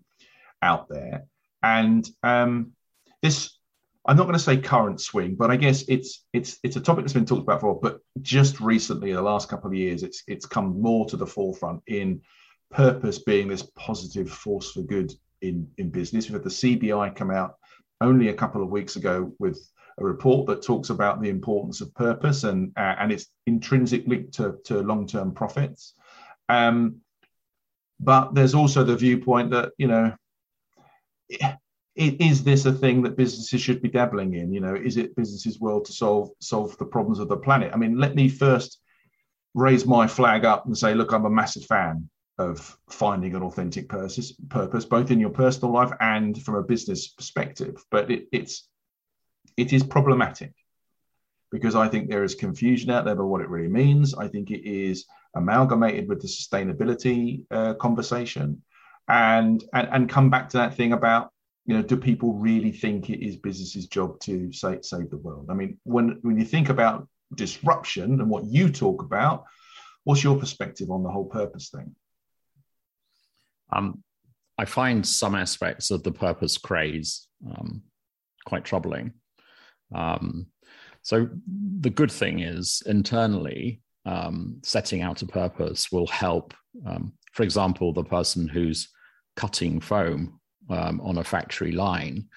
out 0.61 0.89
there. 0.89 1.25
And 1.61 2.09
um, 2.23 2.73
this 3.21 3.57
i'm 4.05 4.17
not 4.17 4.23
going 4.23 4.33
to 4.33 4.39
say 4.39 4.57
current 4.57 4.99
swing 4.99 5.33
but 5.33 5.49
i 5.49 5.55
guess 5.55 5.85
it's 5.87 6.25
it's 6.33 6.59
it's 6.63 6.75
a 6.75 6.81
topic 6.81 7.03
that's 7.03 7.13
been 7.13 7.25
talked 7.25 7.43
about 7.43 7.61
for 7.61 7.79
but 7.79 7.99
just 8.21 8.59
recently 8.59 9.13
the 9.13 9.21
last 9.21 9.47
couple 9.47 9.67
of 9.67 9.73
years 9.73 10.03
it's 10.03 10.23
it's 10.27 10.45
come 10.45 10.81
more 10.81 11.05
to 11.05 11.15
the 11.15 11.25
forefront 11.25 11.81
in 11.87 12.21
purpose 12.69 13.19
being 13.19 13.47
this 13.47 13.63
positive 13.77 14.29
force 14.29 14.71
for 14.71 14.81
good 14.81 15.13
in 15.41 15.67
in 15.77 15.89
business. 15.89 16.25
We've 16.25 16.33
had 16.33 16.43
the 16.43 16.49
cbi 16.49 17.15
come 17.15 17.31
out 17.31 17.55
only 18.01 18.29
a 18.29 18.33
couple 18.33 18.61
of 18.61 18.69
weeks 18.69 18.95
ago 18.95 19.33
with 19.39 19.59
a 19.97 20.03
report 20.03 20.47
that 20.47 20.63
talks 20.63 20.89
about 20.89 21.21
the 21.21 21.29
importance 21.29 21.81
of 21.81 21.93
purpose 21.93 22.43
and 22.43 22.71
uh, 22.77 22.95
and 22.99 23.11
its 23.11 23.27
intrinsic 23.45 24.07
link 24.07 24.31
to, 24.33 24.57
to 24.65 24.81
long-term 24.81 25.33
profits. 25.33 25.93
Um, 26.49 26.97
but 27.99 28.33
there's 28.33 28.55
also 28.55 28.83
the 28.83 28.95
viewpoint 28.95 29.51
that 29.51 29.71
you 29.77 29.87
know, 29.87 30.13
is 31.95 32.43
this 32.43 32.65
a 32.65 32.73
thing 32.73 33.03
that 33.03 33.17
businesses 33.17 33.61
should 33.61 33.81
be 33.81 33.89
dabbling 33.89 34.33
in? 34.33 34.51
You 34.51 34.61
know, 34.61 34.75
is 34.75 34.97
it 34.97 35.15
businesses' 35.15 35.59
world 35.59 35.85
to 35.85 35.93
solve 35.93 36.31
solve 36.39 36.77
the 36.77 36.85
problems 36.85 37.19
of 37.19 37.27
the 37.27 37.37
planet? 37.37 37.71
I 37.73 37.77
mean, 37.77 37.97
let 37.97 38.15
me 38.15 38.29
first 38.29 38.79
raise 39.53 39.85
my 39.85 40.07
flag 40.07 40.45
up 40.45 40.65
and 40.65 40.77
say, 40.77 40.95
look, 40.95 41.11
I'm 41.11 41.25
a 41.25 41.29
massive 41.29 41.65
fan 41.65 42.09
of 42.39 42.77
finding 42.89 43.35
an 43.35 43.43
authentic 43.43 43.87
purpose, 43.87 44.31
purpose 44.49 44.85
both 44.85 45.11
in 45.11 45.19
your 45.19 45.29
personal 45.29 45.71
life 45.71 45.91
and 45.99 46.41
from 46.41 46.55
a 46.55 46.63
business 46.63 47.09
perspective. 47.09 47.83
But 47.91 48.09
it, 48.09 48.27
it's 48.31 48.67
it 49.57 49.73
is 49.73 49.83
problematic 49.83 50.53
because 51.51 51.75
I 51.75 51.87
think 51.87 52.09
there 52.09 52.23
is 52.23 52.33
confusion 52.33 52.89
out 52.89 53.05
there 53.05 53.13
about 53.13 53.27
what 53.27 53.41
it 53.41 53.49
really 53.49 53.67
means. 53.67 54.15
I 54.15 54.27
think 54.27 54.49
it 54.49 54.67
is 54.67 55.05
amalgamated 55.35 56.09
with 56.09 56.19
the 56.19 56.27
sustainability 56.27 57.45
uh, 57.51 57.75
conversation, 57.75 58.63
and, 59.07 59.63
and 59.73 59.87
and 59.91 60.09
come 60.09 60.29
back 60.29 60.49
to 60.49 60.57
that 60.57 60.75
thing 60.75 60.93
about 60.93 61.31
you 61.65 61.75
know 61.75 61.83
do 61.83 61.95
people 61.95 62.33
really 62.33 62.71
think 62.71 63.09
it 63.09 63.23
is 63.23 63.37
business's 63.37 63.87
job 63.87 64.19
to 64.21 64.51
save 64.51 64.83
save 64.83 65.09
the 65.11 65.17
world? 65.17 65.47
I 65.49 65.53
mean, 65.53 65.77
when 65.83 66.19
when 66.23 66.39
you 66.39 66.45
think 66.45 66.69
about 66.69 67.07
disruption 67.35 68.19
and 68.19 68.29
what 68.29 68.45
you 68.45 68.69
talk 68.69 69.03
about, 69.03 69.45
what's 70.03 70.23
your 70.23 70.39
perspective 70.39 70.89
on 70.89 71.03
the 71.03 71.11
whole 71.11 71.25
purpose 71.25 71.69
thing? 71.69 71.95
Um, 73.71 74.03
I 74.57 74.65
find 74.65 75.05
some 75.05 75.35
aspects 75.35 75.91
of 75.91 76.03
the 76.03 76.11
purpose 76.11 76.57
craze 76.57 77.27
um, 77.45 77.83
quite 78.45 78.65
troubling. 78.65 79.13
Um, 79.93 80.47
so 81.01 81.29
the 81.79 81.89
good 81.89 82.11
thing 82.11 82.39
is 82.39 82.81
internally, 82.85 83.81
um, 84.05 84.59
setting 84.63 85.01
out 85.01 85.21
a 85.21 85.25
purpose 85.25 85.91
will 85.91 86.07
help. 86.07 86.53
Um, 86.85 87.13
for 87.33 87.43
example, 87.43 87.93
the 87.93 88.03
person 88.03 88.47
who's 88.47 88.89
cutting 89.35 89.81
foam 89.81 90.39
um, 90.69 91.01
on 91.01 91.17
a 91.17 91.23
factory 91.23 91.71
line 91.71 92.27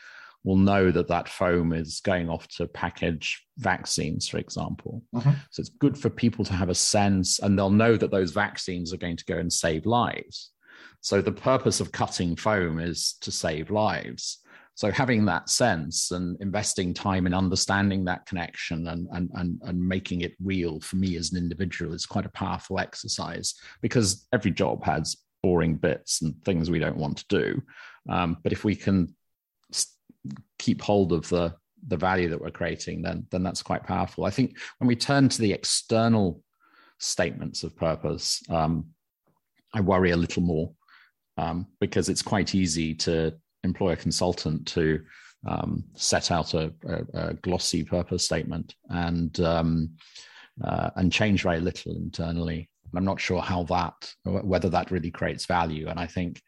will 0.47 0.57
know 0.57 0.93
that 0.93 1.09
that 1.09 1.29
foam 1.29 1.73
is 1.73 2.01
going 2.01 2.29
off 2.29 2.47
to 2.47 2.69
package 2.69 3.45
vaccines, 3.59 4.29
for 4.29 4.39
example. 4.39 5.03
Uh-huh. 5.15 5.33
So 5.51 5.61
it's 5.61 5.71
good 5.71 5.99
for 5.99 6.09
people 6.09 6.45
to 6.45 6.53
have 6.53 6.69
a 6.69 6.75
sense, 6.75 7.41
and 7.41 7.59
they'll 7.59 7.69
know 7.69 7.97
that 7.97 8.13
those 8.13 8.31
vaccines 8.31 8.93
are 8.93 8.99
going 8.99 9.17
to 9.17 9.25
go 9.25 9.39
and 9.39 9.53
save 9.53 9.87
lives. 9.87 10.53
So 11.01 11.21
the 11.21 11.33
purpose 11.33 11.81
of 11.81 11.93
cutting 11.93 12.37
foam 12.37 12.79
is 12.79 13.17
to 13.23 13.33
save 13.33 13.71
lives. 13.71 14.39
So 14.77 14.91
having 14.91 15.25
that 15.25 15.49
sense 15.49 16.11
and 16.11 16.37
investing 16.43 16.93
time 16.93 17.27
in 17.27 17.33
understanding 17.33 18.05
that 18.05 18.27
connection 18.27 18.87
and, 18.89 19.09
and, 19.13 19.31
and, 19.33 19.59
and 19.65 19.89
making 19.89 20.21
it 20.21 20.35
real 20.39 20.81
for 20.81 20.97
me 20.97 21.17
as 21.17 21.33
an 21.33 21.39
individual 21.39 21.95
is 21.95 22.05
quite 22.05 22.27
a 22.27 22.31
powerful 22.31 22.79
exercise 22.79 23.55
because 23.81 24.29
every 24.35 24.51
job 24.51 24.85
has 24.85 25.17
boring 25.43 25.77
bits 25.77 26.21
and 26.21 26.35
things 26.45 26.71
we 26.71 26.79
don't 26.79 26.99
want 26.99 27.17
to 27.17 27.25
do. 27.29 27.63
Um, 28.11 28.37
but 28.43 28.53
if 28.53 28.65
we 28.65 28.77
can 28.77 29.15
keep 30.59 30.83
hold 30.83 31.13
of 31.13 31.29
the 31.31 31.55
the 31.89 31.97
value 31.97 32.29
that 32.29 32.41
we're 32.41 32.51
creating, 32.51 33.01
then 33.01 33.27
then 33.31 33.43
that's 33.43 33.63
quite 33.63 33.85
powerful. 33.85 34.27
I 34.27 34.31
think 34.31 34.59
when 34.79 34.89
we 34.89 34.97
turn 34.97 35.31
to 35.31 35.41
the 35.41 35.53
external 35.53 36.43
statements 36.99 37.63
of 37.63 37.77
purpose, 37.77 38.43
um, 38.51 38.89
I 39.73 39.81
worry 39.81 40.11
a 40.11 40.17
little 40.17 40.43
more 40.43 40.73
um, 41.39 41.67
because 41.81 42.11
it's 42.11 42.23
quite 42.23 42.55
easy 42.55 42.95
to 42.95 43.35
employ 43.67 43.93
a 43.93 43.97
consultant 43.97 44.67
to 44.69 45.03
um, 45.47 45.85
set 45.95 46.31
out 46.31 46.55
a, 46.55 46.73
a, 46.89 47.05
a, 47.15 47.35
glossy 47.35 47.85
purpose 47.85 48.25
statement 48.25 48.75
and 48.89 49.39
um, 49.41 49.91
uh, 50.65 50.91
and 50.97 51.13
change 51.13 51.43
very 51.43 51.61
little 51.61 51.95
internally. 51.95 52.71
I'm 52.95 53.05
not 53.05 53.21
sure 53.21 53.43
how 53.43 53.65
that 53.65 53.95
whether 54.25 54.71
that 54.71 54.91
really 54.91 55.11
creates 55.11 55.45
value. 55.47 55.89
And 55.89 56.01
I 56.01 56.07
think 56.07 56.41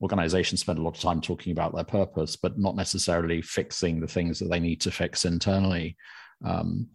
organizations 0.00 0.60
spend 0.60 0.78
a 0.78 0.82
lot 0.82 0.96
of 0.96 1.02
time 1.02 1.20
talking 1.20 1.52
about 1.52 1.74
their 1.74 1.84
purpose, 1.84 2.36
but 2.36 2.58
not 2.58 2.76
necessarily 2.76 3.42
fixing 3.42 4.00
the 4.00 4.06
things 4.06 4.38
that 4.38 4.50
they 4.50 4.60
need 4.60 4.80
to 4.82 4.90
fix 4.90 5.24
internally. 5.24 5.96
Um, 6.44 6.88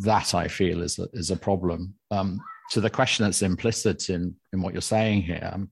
that 0.00 0.34
I 0.34 0.48
feel 0.48 0.82
is 0.82 0.98
a, 0.98 1.06
is 1.12 1.30
a 1.30 1.36
problem. 1.36 1.94
Um, 2.10 2.40
to 2.70 2.80
the 2.80 2.90
question 2.90 3.24
that's 3.24 3.42
implicit 3.42 4.08
in 4.08 4.34
in 4.52 4.62
what 4.62 4.74
you're 4.74 4.82
saying 4.82 5.22
here, 5.22 5.50
um, 5.52 5.70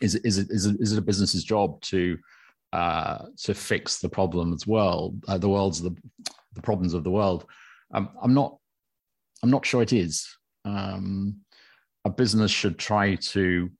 is 0.00 0.14
is 0.16 0.38
it, 0.38 0.50
is 0.50 0.66
it, 0.66 0.76
is 0.80 0.92
it 0.92 0.98
a 0.98 1.02
business's 1.02 1.44
job 1.44 1.80
to 1.82 2.18
uh, 2.72 3.26
to 3.42 3.54
fix 3.54 4.00
the 4.00 4.08
problems 4.08 4.66
world 4.66 5.22
uh, 5.28 5.38
the 5.38 5.48
world's 5.48 5.80
the 5.80 5.94
the 6.54 6.62
problems 6.62 6.94
of 6.94 7.04
the 7.04 7.10
world? 7.10 7.46
Um, 7.92 8.10
I'm 8.22 8.34
not 8.34 8.58
I'm 9.42 9.50
not 9.50 9.66
sure 9.66 9.82
it 9.82 9.92
is. 9.92 10.26
Um, 10.64 11.36
a 12.04 12.10
business 12.10 12.50
should 12.50 12.78
try 12.78 13.14
to 13.16 13.70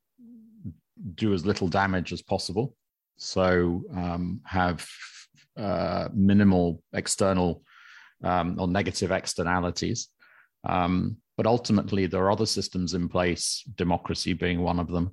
do 1.14 1.34
as 1.34 1.44
little 1.44 1.68
damage 1.68 2.12
as 2.12 2.22
possible. 2.22 2.74
So 3.16 3.84
um, 3.94 4.40
have 4.44 4.86
uh, 5.56 6.08
minimal 6.12 6.82
external 6.92 7.62
um, 8.22 8.56
or 8.58 8.66
negative 8.66 9.12
externalities. 9.12 10.08
Um, 10.64 11.18
but 11.36 11.46
ultimately, 11.46 12.06
there 12.06 12.22
are 12.22 12.30
other 12.30 12.46
systems 12.46 12.94
in 12.94 13.08
place, 13.08 13.62
democracy 13.76 14.32
being 14.32 14.60
one 14.60 14.78
of 14.78 14.88
them, 14.88 15.12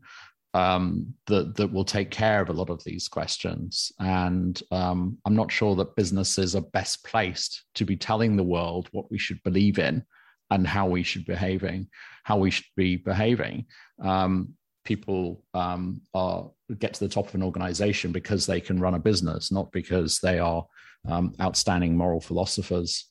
um, 0.54 1.14
that 1.28 1.56
that 1.56 1.72
will 1.72 1.86
take 1.86 2.12
care 2.12 2.42
of 2.42 2.50
a 2.50 2.54
lot 2.54 2.70
of 2.70 2.84
these 2.84 3.08
questions. 3.08 3.92
And 4.00 4.62
um, 4.72 5.18
I'm 5.26 5.36
not 5.36 5.52
sure 5.52 5.76
that 5.76 5.96
businesses 5.96 6.56
are 6.56 6.62
best 6.62 7.06
placed 7.06 7.64
to 7.76 7.86
be 7.86 7.96
telling 7.96 8.36
the 8.36 8.44
world 8.44 8.90
what 8.92 9.10
we 9.10 9.18
should 9.18 9.42
believe 9.44 9.80
in 9.80 10.04
and 10.50 10.68
how 10.68 10.88
we 10.88 11.04
should 11.04 11.26
behaving, 11.26 11.88
how 12.24 12.38
we 12.38 12.52
should 12.52 12.66
be 12.76 12.98
behaving. 12.98 13.66
Um, 14.04 14.54
people 14.84 15.44
um, 15.54 16.02
are 16.14 16.50
get 16.80 16.94
to 16.96 17.06
the 17.06 17.14
top 17.14 17.30
of 17.30 17.36
an 17.36 17.44
organization 17.44 18.12
because 18.12 18.46
they 18.46 18.60
can 18.60 18.80
run 18.80 18.96
a 18.96 19.00
business, 19.00 19.52
not 19.52 19.72
because 19.72 20.20
they 20.20 20.40
are 20.40 20.66
um, 21.08 21.34
outstanding 21.40 21.96
moral 21.96 22.20
philosophers 22.20 23.06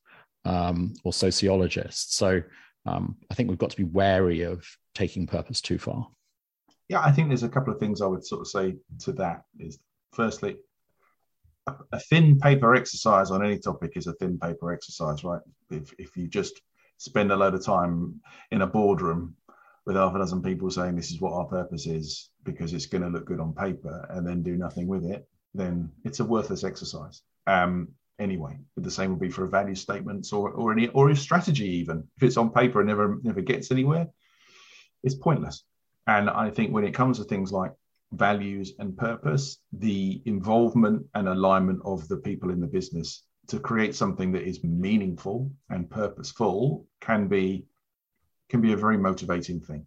um, 0.45 0.93
or 1.05 1.13
sociologists. 1.13 2.17
So 2.17 2.43
I 2.87 3.35
think 3.35 3.49
we've 3.49 3.59
got 3.59 3.71
to 3.71 3.77
be 3.77 3.85
wary 3.85 4.43
of 4.43 4.67
taking 4.95 5.27
purpose 5.27 5.61
too 5.61 5.79
far. 5.79 6.09
Yeah, 6.91 7.03
I 7.03 7.13
think 7.13 7.29
there's 7.29 7.45
a 7.45 7.49
couple 7.49 7.73
of 7.73 7.79
things 7.79 8.03
I 8.03 8.07
would 8.07 8.27
sort 8.27 8.41
of 8.41 8.49
say 8.49 8.75
to 9.05 9.13
that. 9.13 9.45
Is 9.61 9.79
firstly, 10.13 10.57
a, 11.69 11.75
a 11.93 12.01
thin 12.01 12.37
paper 12.37 12.75
exercise 12.75 13.31
on 13.31 13.45
any 13.45 13.61
topic 13.61 13.93
is 13.95 14.09
a 14.09 14.13
thin 14.15 14.41
paper 14.41 14.73
exercise, 14.73 15.23
right? 15.23 15.41
If 15.71 15.95
if 16.01 16.17
you 16.17 16.27
just 16.27 16.61
spend 16.97 17.31
a 17.31 17.37
load 17.37 17.55
of 17.55 17.65
time 17.65 18.21
in 18.51 18.63
a 18.63 18.67
boardroom 18.67 19.37
with 19.87 19.95
half 19.95 20.17
a 20.17 20.19
dozen 20.19 20.43
people 20.43 20.69
saying 20.69 20.97
this 20.97 21.13
is 21.13 21.21
what 21.21 21.33
our 21.33 21.45
purpose 21.45 21.87
is 21.87 22.31
because 22.43 22.73
it's 22.73 22.87
going 22.87 23.03
to 23.03 23.09
look 23.09 23.25
good 23.25 23.39
on 23.39 23.55
paper 23.55 24.05
and 24.11 24.27
then 24.27 24.43
do 24.43 24.57
nothing 24.57 24.89
with 24.89 25.05
it, 25.05 25.29
then 25.55 25.91
it's 26.05 26.19
a 26.19 26.25
worthless 26.25 26.65
exercise. 26.65 27.23
Um, 27.47 27.89
anyway, 28.19 28.59
the 28.77 28.91
same 28.91 29.11
will 29.11 29.17
be 29.17 29.31
for 29.31 29.47
value 29.47 29.77
statements 29.77 30.33
or 30.33 30.51
or 30.51 30.73
any 30.73 30.89
or 30.89 31.11
a 31.11 31.15
strategy 31.15 31.69
even. 31.77 32.09
If 32.17 32.25
it's 32.25 32.37
on 32.37 32.51
paper 32.51 32.81
and 32.81 32.89
never 32.89 33.21
never 33.23 33.43
gets 33.43 33.71
anywhere, 33.71 34.09
it's 35.05 35.15
pointless. 35.15 35.63
And 36.07 36.31
I 36.31 36.51
think 36.51 36.73
when 36.73 36.85
it 36.85 36.95
comes 36.95 37.19
to 37.19 37.25
things 37.25 37.53
like 37.53 37.73
values 38.13 38.73
and 38.79 38.97
purpose, 38.97 39.59
the 39.73 40.23
involvement 40.25 41.07
and 41.15 41.29
alignment 41.29 41.81
of 41.85 42.09
the 42.09 42.17
people 42.17 42.51
in 42.51 42.61
the 42.61 42.67
business 42.67 43.25
to 43.49 43.59
create 43.59 43.95
something 43.95 44.33
that 44.33 44.43
is 44.43 44.63
meaningful 44.65 45.51
and 45.71 45.91
purposeful 45.91 46.87
can 47.01 47.29
be 47.29 47.65
can 48.49 48.61
be 48.61 48.73
a 48.73 48.77
very 48.77 48.99
motivating 48.99 49.61
thing. 49.61 49.87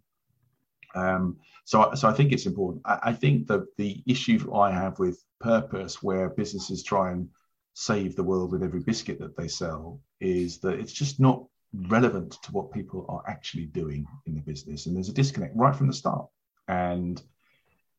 Um, 0.94 1.36
so, 1.64 1.92
so 1.94 2.08
I 2.08 2.12
think 2.12 2.32
it's 2.32 2.46
important. 2.46 2.82
I, 2.86 2.98
I 3.04 3.12
think 3.12 3.46
that 3.48 3.64
the 3.76 4.02
issue 4.06 4.54
I 4.54 4.70
have 4.70 4.98
with 4.98 5.22
purpose, 5.40 6.02
where 6.02 6.30
businesses 6.30 6.82
try 6.82 7.10
and 7.12 7.28
save 7.74 8.16
the 8.16 8.22
world 8.22 8.52
with 8.52 8.62
every 8.62 8.80
biscuit 8.80 9.18
that 9.18 9.36
they 9.36 9.48
sell, 9.48 10.00
is 10.20 10.60
that 10.60 10.78
it's 10.78 10.92
just 10.92 11.20
not 11.20 11.44
relevant 11.88 12.38
to 12.42 12.52
what 12.52 12.72
people 12.72 13.06
are 13.08 13.22
actually 13.28 13.66
doing 13.66 14.06
in 14.26 14.34
the 14.34 14.40
business, 14.40 14.86
and 14.86 14.96
there's 14.96 15.08
a 15.08 15.14
disconnect 15.14 15.56
right 15.56 15.74
from 15.74 15.86
the 15.86 15.92
start. 15.92 16.26
And 16.68 17.20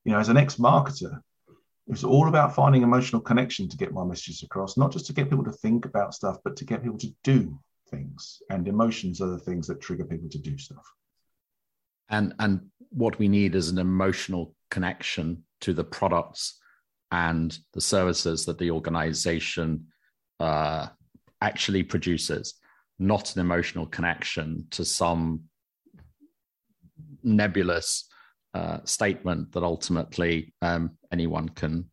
you 0.03 0.11
know, 0.11 0.19
as 0.19 0.29
an 0.29 0.37
ex-marketer, 0.37 1.19
it's 1.87 2.03
all 2.03 2.27
about 2.27 2.55
finding 2.55 2.81
emotional 2.81 3.21
connection 3.21 3.67
to 3.69 3.77
get 3.77 3.93
my 3.93 4.03
messages 4.03 4.43
across, 4.43 4.77
not 4.77 4.91
just 4.91 5.05
to 5.07 5.13
get 5.13 5.29
people 5.29 5.43
to 5.43 5.51
think 5.51 5.85
about 5.85 6.13
stuff, 6.13 6.37
but 6.43 6.55
to 6.57 6.65
get 6.65 6.83
people 6.83 6.97
to 6.97 7.13
do 7.23 7.59
things. 7.89 8.41
And 8.49 8.67
emotions 8.67 9.21
are 9.21 9.29
the 9.29 9.39
things 9.39 9.67
that 9.67 9.81
trigger 9.81 10.05
people 10.05 10.29
to 10.29 10.39
do 10.39 10.57
stuff. 10.57 10.85
And 12.09 12.33
and 12.39 12.61
what 12.89 13.17
we 13.19 13.27
need 13.27 13.55
is 13.55 13.69
an 13.69 13.77
emotional 13.77 14.55
connection 14.71 15.43
to 15.61 15.73
the 15.73 15.83
products 15.83 16.59
and 17.11 17.57
the 17.73 17.81
services 17.81 18.45
that 18.45 18.57
the 18.57 18.71
organization 18.71 19.87
uh, 20.39 20.87
actually 21.41 21.83
produces 21.83 22.55
not 22.99 23.35
an 23.35 23.41
emotional 23.41 23.85
connection 23.85 24.67
to 24.71 24.85
some 24.85 25.41
nebulous 27.23 28.07
uh, 28.53 28.79
statement 28.85 29.51
that 29.51 29.63
ultimately 29.63 30.53
um, 30.61 30.97
anyone 31.11 31.49
can 31.49 31.89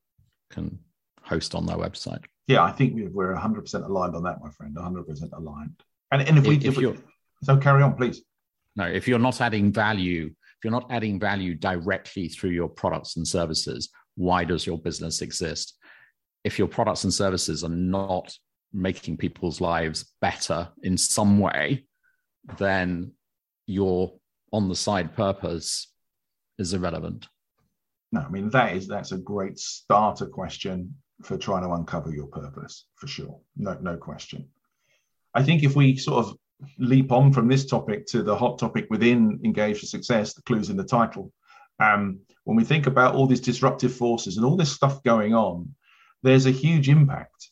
can 0.50 0.78
host 1.22 1.54
on 1.54 1.66
their 1.66 1.76
website 1.76 2.24
yeah, 2.46 2.62
I 2.62 2.72
think 2.72 2.94
we're 3.12 3.34
100% 3.34 3.86
aligned 3.86 4.16
on 4.16 4.22
that, 4.24 4.42
my 4.42 4.50
friend. 4.50 4.76
100% 4.76 5.32
aligned. 5.32 5.82
And, 6.10 6.22
and 6.22 6.38
if 6.38 6.46
we, 6.46 6.56
if, 6.56 6.64
if 6.64 6.76
we, 6.76 6.94
so 7.42 7.56
carry 7.56 7.82
on, 7.82 7.94
please. 7.94 8.22
No, 8.76 8.84
if 8.84 9.06
you're 9.06 9.18
not 9.18 9.40
adding 9.40 9.72
value, 9.72 10.26
if 10.26 10.64
you're 10.64 10.72
not 10.72 10.90
adding 10.90 11.20
value 11.20 11.54
directly 11.54 12.28
through 12.28 12.50
your 12.50 12.68
products 12.68 13.16
and 13.16 13.26
services, 13.26 13.90
why 14.16 14.44
does 14.44 14.66
your 14.66 14.78
business 14.78 15.22
exist? 15.22 15.78
If 16.44 16.58
your 16.58 16.68
products 16.68 17.04
and 17.04 17.14
services 17.14 17.62
are 17.62 17.70
not 17.70 18.36
making 18.72 19.16
people's 19.16 19.60
lives 19.60 20.12
better 20.20 20.68
in 20.82 20.96
some 20.96 21.38
way, 21.38 21.86
then 22.58 23.12
your 23.66 24.14
on 24.52 24.68
the 24.68 24.76
side 24.76 25.14
purpose 25.14 25.92
is 26.58 26.74
irrelevant. 26.74 27.26
No, 28.10 28.20
I 28.20 28.28
mean 28.28 28.50
that 28.50 28.76
is 28.76 28.86
that's 28.86 29.12
a 29.12 29.18
great 29.18 29.58
starter 29.58 30.26
question 30.26 30.94
for 31.22 31.38
trying 31.38 31.62
to 31.62 31.72
uncover 31.72 32.10
your 32.10 32.26
purpose 32.26 32.86
for 32.96 33.06
sure 33.06 33.40
no 33.56 33.76
no 33.80 33.96
question 33.96 34.48
i 35.34 35.42
think 35.42 35.62
if 35.62 35.76
we 35.76 35.96
sort 35.96 36.24
of 36.24 36.36
leap 36.78 37.10
on 37.10 37.32
from 37.32 37.48
this 37.48 37.66
topic 37.66 38.06
to 38.06 38.22
the 38.22 38.34
hot 38.34 38.58
topic 38.58 38.86
within 38.90 39.40
engage 39.44 39.80
for 39.80 39.86
success 39.86 40.34
the 40.34 40.42
clues 40.42 40.70
in 40.70 40.76
the 40.76 40.84
title 40.84 41.32
um, 41.80 42.20
when 42.44 42.56
we 42.56 42.64
think 42.64 42.86
about 42.86 43.14
all 43.14 43.26
these 43.26 43.40
disruptive 43.40 43.92
forces 43.92 44.36
and 44.36 44.46
all 44.46 44.56
this 44.56 44.70
stuff 44.70 45.02
going 45.02 45.34
on 45.34 45.74
there's 46.22 46.46
a 46.46 46.50
huge 46.50 46.88
impact 46.88 47.50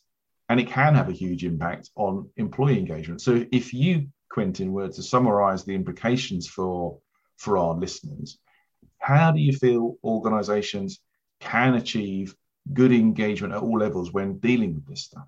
and 0.51 0.59
it 0.59 0.67
can 0.67 0.93
have 0.95 1.09
a 1.09 1.13
huge 1.13 1.43
impact 1.43 1.89
on 1.95 2.29
employee 2.37 2.77
engagement 2.77 3.21
so 3.21 3.45
if 3.51 3.73
you 3.73 4.07
quentin 4.29 4.71
were 4.71 4.87
to 4.87 5.01
summarize 5.01 5.63
the 5.63 5.75
implications 5.75 6.47
for 6.47 6.99
for 7.37 7.57
our 7.57 7.73
listeners 7.73 8.37
how 8.99 9.31
do 9.31 9.39
you 9.39 9.53
feel 9.53 9.97
organizations 10.03 10.99
can 11.39 11.73
achieve 11.73 12.35
good 12.71 12.91
engagement 12.91 13.53
at 13.53 13.61
all 13.61 13.77
levels 13.77 14.13
when 14.13 14.37
dealing 14.37 14.75
with 14.75 14.85
this 14.87 15.03
stuff? 15.03 15.27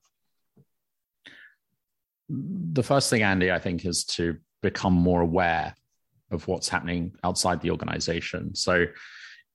The 2.30 2.84
first 2.84 3.10
thing, 3.10 3.24
Andy, 3.24 3.52
I 3.52 3.60
think, 3.60 3.86
is 3.86 4.06
to 4.06 4.38
become 4.62 4.94
more 4.94 5.22
aware 5.22 5.76
of 6.32 6.48
what's 6.48 6.70
happening 6.70 7.14
outside 7.24 7.62
the 7.62 7.72
organization. 7.72 8.56
So 8.56 8.86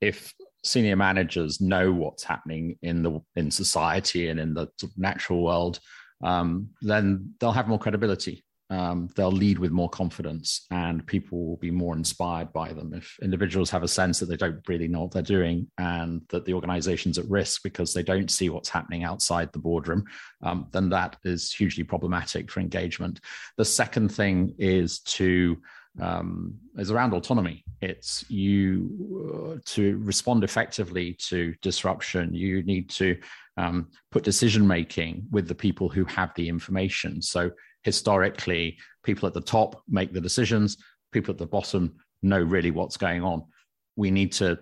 if 0.01 0.35
senior 0.65 0.97
managers 0.97 1.61
know 1.61 1.93
what's 1.93 2.25
happening 2.25 2.79
in 2.83 3.03
the 3.03 3.21
in 3.37 3.51
society 3.51 4.29
and 4.29 4.41
in 4.41 4.55
the 4.55 4.69
natural 4.97 5.43
world, 5.43 5.81
um, 6.23 6.71
then 6.83 7.35
they'll 7.41 7.53
have 7.53 7.69
more 7.69 7.79
credibility 7.79 8.45
um, 8.71 9.09
they'll 9.17 9.33
lead 9.33 9.59
with 9.59 9.71
more 9.71 9.89
confidence 9.89 10.67
and 10.71 11.07
people 11.07 11.47
will 11.47 11.57
be 11.57 11.71
more 11.71 11.97
inspired 11.97 12.53
by 12.53 12.73
them. 12.73 12.93
If 12.93 13.17
individuals 13.23 13.71
have 13.71 13.83
a 13.83 13.89
sense 13.89 14.19
that 14.21 14.27
they 14.27 14.37
don't 14.37 14.61
really 14.69 14.89
know 14.89 15.03
what 15.03 15.13
they're 15.13 15.23
doing 15.23 15.69
and 15.79 16.23
that 16.29 16.45
the 16.45 16.53
organization's 16.53 17.17
at 17.17 17.29
risk 17.31 17.63
because 17.63 17.95
they 17.95 18.03
don't 18.03 18.31
see 18.31 18.51
what's 18.51 18.69
happening 18.69 19.05
outside 19.05 19.53
the 19.53 19.59
boardroom, 19.59 20.05
um, 20.43 20.67
then 20.73 20.91
that 20.91 21.17
is 21.25 21.53
hugely 21.53 21.83
problematic 21.83 22.51
for 22.51 22.61
engagement. 22.61 23.21
The 23.57 23.65
second 23.65 24.11
thing 24.11 24.55
is 24.59 25.01
to 25.01 25.57
um, 26.01 26.55
is 26.77 26.91
around 26.91 27.13
autonomy. 27.13 27.65
It's 27.81 28.29
you 28.31 29.57
uh, 29.57 29.61
to 29.65 29.99
respond 29.99 30.45
effectively 30.45 31.15
to 31.29 31.55
disruption. 31.63 32.35
You 32.35 32.63
need 32.63 32.91
to 32.91 33.19
um, 33.57 33.89
put 34.11 34.25
decision 34.25 34.67
making 34.67 35.27
with 35.31 35.49
the 35.49 35.55
people 35.55 35.89
who 35.89 36.05
have 36.07 36.33
the 36.35 36.49
information. 36.49 37.23
So 37.23 37.51
historically, 37.83 38.79
people 39.03 39.27
at 39.27 39.35
the 39.35 39.41
top 39.41 39.83
make 39.89 40.13
the 40.13 40.21
decisions. 40.21 40.77
People 41.13 41.33
at 41.33 41.39
the 41.39 41.47
bottom 41.47 41.97
know 42.23 42.41
really 42.41 42.71
what's 42.71 42.97
going 42.97 43.23
on. 43.23 43.45
We 43.97 44.11
need 44.11 44.33
to 44.33 44.59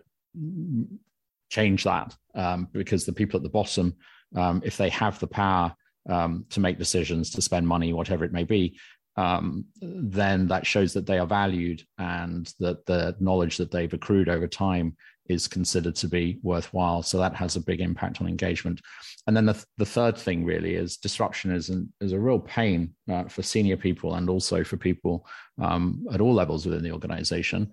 change 1.50 1.84
that 1.84 2.16
um, 2.34 2.68
because 2.72 3.04
the 3.04 3.12
people 3.12 3.38
at 3.38 3.42
the 3.42 3.48
bottom, 3.48 3.94
um, 4.34 4.62
if 4.64 4.76
they 4.76 4.90
have 4.90 5.18
the 5.18 5.26
power 5.26 5.74
um, 6.08 6.44
to 6.50 6.60
make 6.60 6.78
decisions, 6.78 7.30
to 7.30 7.42
spend 7.42 7.66
money, 7.66 7.92
whatever 7.92 8.24
it 8.24 8.32
may 8.32 8.44
be, 8.44 8.78
um, 9.16 9.64
then 9.80 10.46
that 10.48 10.66
shows 10.66 10.92
that 10.92 11.06
they 11.06 11.18
are 11.18 11.26
valued 11.26 11.82
and 11.98 12.52
that 12.60 12.84
the 12.86 13.16
knowledge 13.18 13.56
that 13.56 13.70
they've 13.70 13.92
accrued 13.92 14.28
over 14.28 14.46
time 14.46 14.96
is 15.28 15.48
considered 15.48 15.96
to 15.96 16.08
be 16.08 16.38
worthwhile. 16.42 17.02
So 17.02 17.18
that 17.18 17.34
has 17.34 17.56
a 17.56 17.60
big 17.60 17.80
impact 17.80 18.20
on 18.20 18.28
engagement. 18.28 18.80
And 19.26 19.36
then 19.36 19.46
the, 19.46 19.64
the 19.78 19.86
third 19.86 20.16
thing 20.16 20.44
really 20.44 20.74
is 20.74 20.98
disruption 20.98 21.50
is, 21.50 21.68
an, 21.70 21.92
is 22.00 22.12
a 22.12 22.20
real 22.20 22.38
pain 22.38 22.94
uh, 23.10 23.24
for 23.24 23.42
senior 23.42 23.76
people 23.76 24.14
and 24.14 24.30
also 24.30 24.62
for 24.62 24.76
people 24.76 25.26
um, 25.60 26.06
at 26.12 26.20
all 26.20 26.34
levels 26.34 26.66
within 26.66 26.82
the 26.82 26.92
organization. 26.92 27.72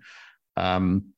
Um, 0.56 1.14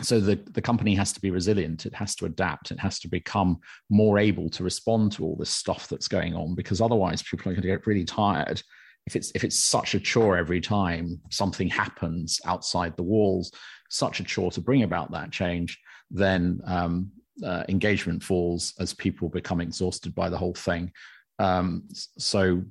so 0.00 0.20
the, 0.20 0.36
the 0.52 0.62
company 0.62 0.94
has 0.94 1.12
to 1.12 1.20
be 1.20 1.30
resilient 1.30 1.84
it 1.84 1.94
has 1.94 2.14
to 2.14 2.24
adapt 2.24 2.70
it 2.70 2.78
has 2.78 3.00
to 3.00 3.08
become 3.08 3.58
more 3.90 4.18
able 4.18 4.48
to 4.48 4.62
respond 4.62 5.10
to 5.10 5.24
all 5.24 5.34
this 5.34 5.50
stuff 5.50 5.88
that's 5.88 6.06
going 6.06 6.34
on 6.34 6.54
because 6.54 6.80
otherwise 6.80 7.22
people 7.22 7.50
are 7.50 7.54
going 7.54 7.62
to 7.62 7.68
get 7.68 7.86
really 7.86 8.04
tired 8.04 8.62
if 9.08 9.16
it's 9.16 9.32
if 9.34 9.42
it's 9.42 9.58
such 9.58 9.94
a 9.94 10.00
chore 10.00 10.36
every 10.36 10.60
time 10.60 11.18
something 11.30 11.68
happens 11.68 12.40
outside 12.44 12.94
the 12.94 13.02
walls, 13.14 13.50
such 13.88 14.20
a 14.20 14.24
chore 14.24 14.50
to 14.50 14.60
bring 14.60 14.82
about 14.82 15.10
that 15.12 15.30
change, 15.30 15.78
then 16.10 16.60
um, 16.66 17.10
uh, 17.42 17.64
engagement 17.70 18.22
falls 18.22 18.74
as 18.78 18.92
people 18.92 19.30
become 19.30 19.62
exhausted 19.62 20.14
by 20.14 20.28
the 20.28 20.36
whole 20.36 20.54
thing. 20.54 20.92
Um, 21.38 21.84
so 22.18 22.62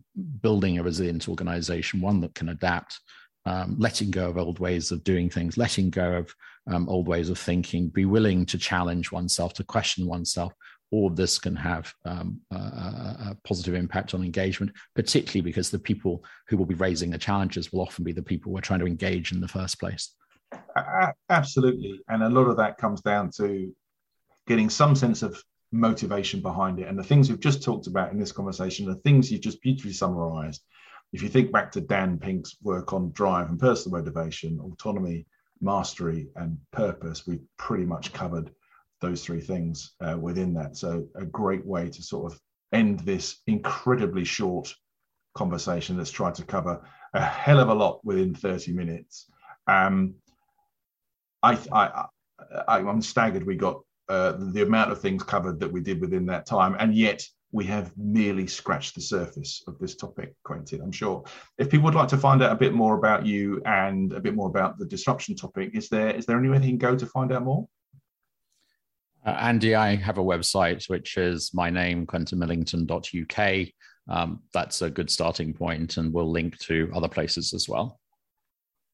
building 0.41 0.77
a 0.77 0.83
resilient 0.83 1.27
organization, 1.27 2.01
one 2.01 2.21
that 2.21 2.35
can 2.35 2.49
adapt, 2.49 2.99
um, 3.47 3.75
letting 3.79 4.11
go 4.11 4.29
of 4.29 4.37
old 4.37 4.59
ways 4.59 4.91
of 4.91 5.03
doing 5.03 5.31
things, 5.31 5.57
letting 5.57 5.89
go 5.89 6.17
of 6.17 6.35
um, 6.71 6.87
old 6.87 7.07
ways 7.07 7.29
of 7.29 7.39
thinking, 7.39 7.89
be 7.89 8.05
willing 8.05 8.45
to 8.45 8.59
challenge 8.59 9.11
oneself, 9.11 9.53
to 9.55 9.63
question 9.63 10.05
oneself, 10.05 10.53
all 10.91 11.07
of 11.07 11.15
this 11.15 11.37
can 11.37 11.55
have 11.55 11.93
um, 12.05 12.39
a, 12.51 12.55
a, 12.55 13.37
positive 13.43 13.75
impact 13.75 14.13
on 14.13 14.23
engagement, 14.23 14.71
particularly 14.95 15.41
because 15.41 15.69
the 15.69 15.79
people 15.79 16.23
who 16.47 16.55
will 16.55 16.65
be 16.65 16.75
raising 16.75 17.09
the 17.09 17.17
challenges 17.17 17.71
will 17.71 17.81
often 17.81 18.03
be 18.03 18.13
the 18.13 18.21
people 18.21 18.51
we're 18.51 18.61
trying 18.61 18.79
to 18.79 18.87
engage 18.87 19.31
in 19.31 19.41
the 19.41 19.47
first 19.47 19.79
place. 19.79 20.15
Absolutely. 21.29 21.99
And 22.07 22.23
a 22.23 22.29
lot 22.29 22.47
of 22.47 22.57
that 22.57 22.77
comes 22.77 23.01
down 23.01 23.31
to 23.37 23.73
getting 24.47 24.69
some 24.69 24.95
sense 24.95 25.23
of 25.23 25.43
motivation 25.71 26.41
behind 26.41 26.79
it. 26.79 26.87
And 26.87 26.97
the 26.97 27.03
things 27.03 27.29
we've 27.29 27.39
just 27.39 27.63
talked 27.63 27.87
about 27.87 28.11
in 28.11 28.19
this 28.19 28.31
conversation, 28.31 28.85
the 28.85 28.95
things 28.95 29.31
you've 29.31 29.41
just 29.41 29.61
beautifully 29.61 29.93
summarized. 29.93 30.63
If 31.13 31.21
you 31.21 31.29
think 31.29 31.51
back 31.51 31.71
to 31.71 31.81
Dan 31.81 32.17
Pink's 32.17 32.57
work 32.61 32.93
on 32.93 33.11
drive 33.11 33.49
and 33.49 33.59
personal 33.59 33.99
motivation, 33.99 34.59
autonomy, 34.59 35.25
mastery, 35.61 36.29
and 36.35 36.57
purpose, 36.71 37.25
we've 37.25 37.43
pretty 37.57 37.85
much 37.85 38.13
covered 38.13 38.51
those 39.01 39.23
three 39.23 39.41
things 39.41 39.95
uh, 40.01 40.17
within 40.19 40.53
that. 40.55 40.77
So 40.77 41.07
a 41.15 41.25
great 41.25 41.65
way 41.65 41.89
to 41.89 42.03
sort 42.03 42.31
of 42.31 42.39
end 42.73 42.99
this 43.01 43.41
incredibly 43.47 44.23
short 44.23 44.73
conversation 45.35 45.97
that's 45.97 46.11
tried 46.11 46.35
to 46.35 46.43
cover 46.43 46.81
a 47.13 47.21
hell 47.21 47.59
of 47.59 47.69
a 47.69 47.73
lot 47.73 48.03
within 48.03 48.33
30 48.33 48.73
minutes. 48.73 49.29
Um, 49.67 50.15
I, 51.43 51.57
I, 51.71 52.05
I, 52.67 52.79
am 52.79 53.01
staggered 53.01 53.45
we 53.45 53.55
got 53.55 53.81
uh, 54.09 54.33
the 54.51 54.63
amount 54.63 54.91
of 54.91 54.99
things 54.99 55.23
covered 55.23 55.59
that 55.59 55.71
we 55.71 55.81
did 55.81 56.01
within 56.01 56.25
that 56.27 56.45
time, 56.45 56.75
and 56.79 56.95
yet 56.95 57.23
we 57.51 57.65
have 57.65 57.91
merely 57.97 58.47
scratched 58.47 58.95
the 58.95 59.01
surface 59.01 59.63
of 59.67 59.77
this 59.79 59.95
topic, 59.95 60.33
Quentin. 60.43 60.81
I'm 60.81 60.91
sure. 60.91 61.23
If 61.57 61.69
people 61.69 61.85
would 61.85 61.95
like 61.95 62.09
to 62.09 62.17
find 62.17 62.41
out 62.43 62.51
a 62.51 62.55
bit 62.55 62.73
more 62.73 62.97
about 62.97 63.25
you 63.25 63.61
and 63.65 64.13
a 64.13 64.19
bit 64.19 64.35
more 64.35 64.47
about 64.47 64.77
the 64.77 64.85
disruption 64.85 65.35
topic, 65.35 65.71
is 65.73 65.89
there 65.89 66.09
is 66.09 66.25
there 66.25 66.37
anywhere 66.37 66.59
they 66.59 66.67
can 66.67 66.77
go 66.77 66.95
to 66.95 67.05
find 67.05 67.31
out 67.31 67.43
more? 67.43 67.67
Uh, 69.27 69.35
Andy, 69.41 69.75
I 69.75 69.95
have 69.97 70.17
a 70.17 70.23
website 70.23 70.89
which 70.89 71.17
is 71.17 71.53
my 71.53 71.69
name, 71.69 72.05
quentinmillington.uk. 72.05 73.67
Um, 74.09 74.39
that's 74.53 74.81
a 74.81 74.89
good 74.89 75.11
starting 75.11 75.53
point, 75.53 75.97
and 75.97 76.13
we'll 76.13 76.31
link 76.31 76.57
to 76.59 76.89
other 76.95 77.09
places 77.09 77.53
as 77.53 77.67
well. 77.67 77.99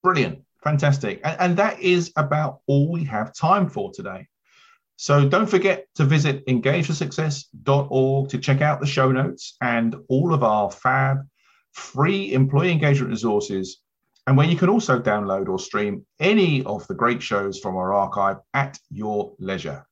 Brilliant, 0.01 0.39
fantastic. 0.63 1.21
And, 1.23 1.39
and 1.39 1.57
that 1.57 1.79
is 1.79 2.11
about 2.15 2.61
all 2.65 2.91
we 2.91 3.03
have 3.03 3.35
time 3.35 3.69
for 3.69 3.91
today. 3.93 4.25
So 4.95 5.29
don't 5.29 5.45
forget 5.45 5.85
to 5.95 6.03
visit 6.03 6.43
engageforsuccess.org 6.47 8.29
to 8.29 8.37
check 8.39 8.61
out 8.61 8.79
the 8.79 8.87
show 8.87 9.11
notes 9.11 9.55
and 9.61 9.95
all 10.09 10.33
of 10.33 10.43
our 10.43 10.71
fab 10.71 11.27
free 11.73 12.33
employee 12.33 12.71
engagement 12.71 13.11
resources, 13.11 13.81
and 14.25 14.35
where 14.35 14.47
you 14.47 14.57
can 14.57 14.69
also 14.69 14.99
download 14.99 15.47
or 15.47 15.59
stream 15.59 16.07
any 16.19 16.63
of 16.63 16.87
the 16.87 16.95
great 16.95 17.21
shows 17.21 17.59
from 17.59 17.75
our 17.75 17.93
archive 17.93 18.37
at 18.55 18.79
your 18.89 19.35
leisure. 19.37 19.85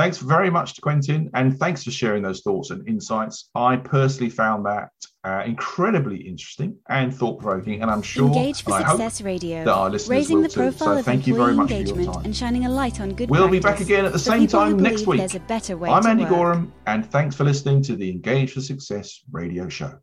Thanks 0.00 0.16
very 0.16 0.48
much 0.48 0.72
to 0.76 0.80
Quentin, 0.80 1.28
and 1.34 1.58
thanks 1.58 1.84
for 1.84 1.90
sharing 1.90 2.22
those 2.22 2.40
thoughts 2.40 2.70
and 2.70 2.88
insights. 2.88 3.50
I 3.54 3.76
personally 3.76 4.30
found 4.30 4.64
that 4.64 4.88
uh, 5.24 5.42
incredibly 5.44 6.16
interesting 6.16 6.78
and 6.88 7.14
thought 7.14 7.38
provoking, 7.38 7.82
and 7.82 7.90
I'm 7.90 8.00
sure 8.00 8.28
Engage 8.28 8.62
for 8.62 8.78
Success 8.78 9.20
Radio, 9.20 9.62
that 9.62 9.70
our 9.70 9.90
listeners 9.90 10.08
raising 10.08 10.40
the 10.40 10.48
profile 10.48 10.96
too. 10.96 11.00
So 11.00 11.02
thank 11.02 11.26
you 11.26 11.34
very 11.34 11.52
much 11.52 11.70
engagement 11.70 12.24
and 12.24 12.34
shining 12.34 12.64
a 12.64 12.70
light 12.70 12.98
on 12.98 13.12
good. 13.12 13.28
We'll 13.28 13.48
be 13.48 13.60
back 13.60 13.80
again 13.80 14.06
at 14.06 14.12
the 14.12 14.18
same 14.18 14.46
time 14.46 14.78
next 14.78 15.06
week. 15.06 15.18
There's 15.18 15.34
a 15.34 15.40
better 15.40 15.76
way. 15.76 15.90
I'm 15.90 16.06
Andy 16.06 16.22
work. 16.22 16.32
Goram, 16.32 16.72
and 16.86 17.04
thanks 17.04 17.36
for 17.36 17.44
listening 17.44 17.82
to 17.82 17.94
the 17.94 18.10
Engage 18.10 18.54
for 18.54 18.62
Success 18.62 19.20
radio 19.30 19.68
show. 19.68 19.98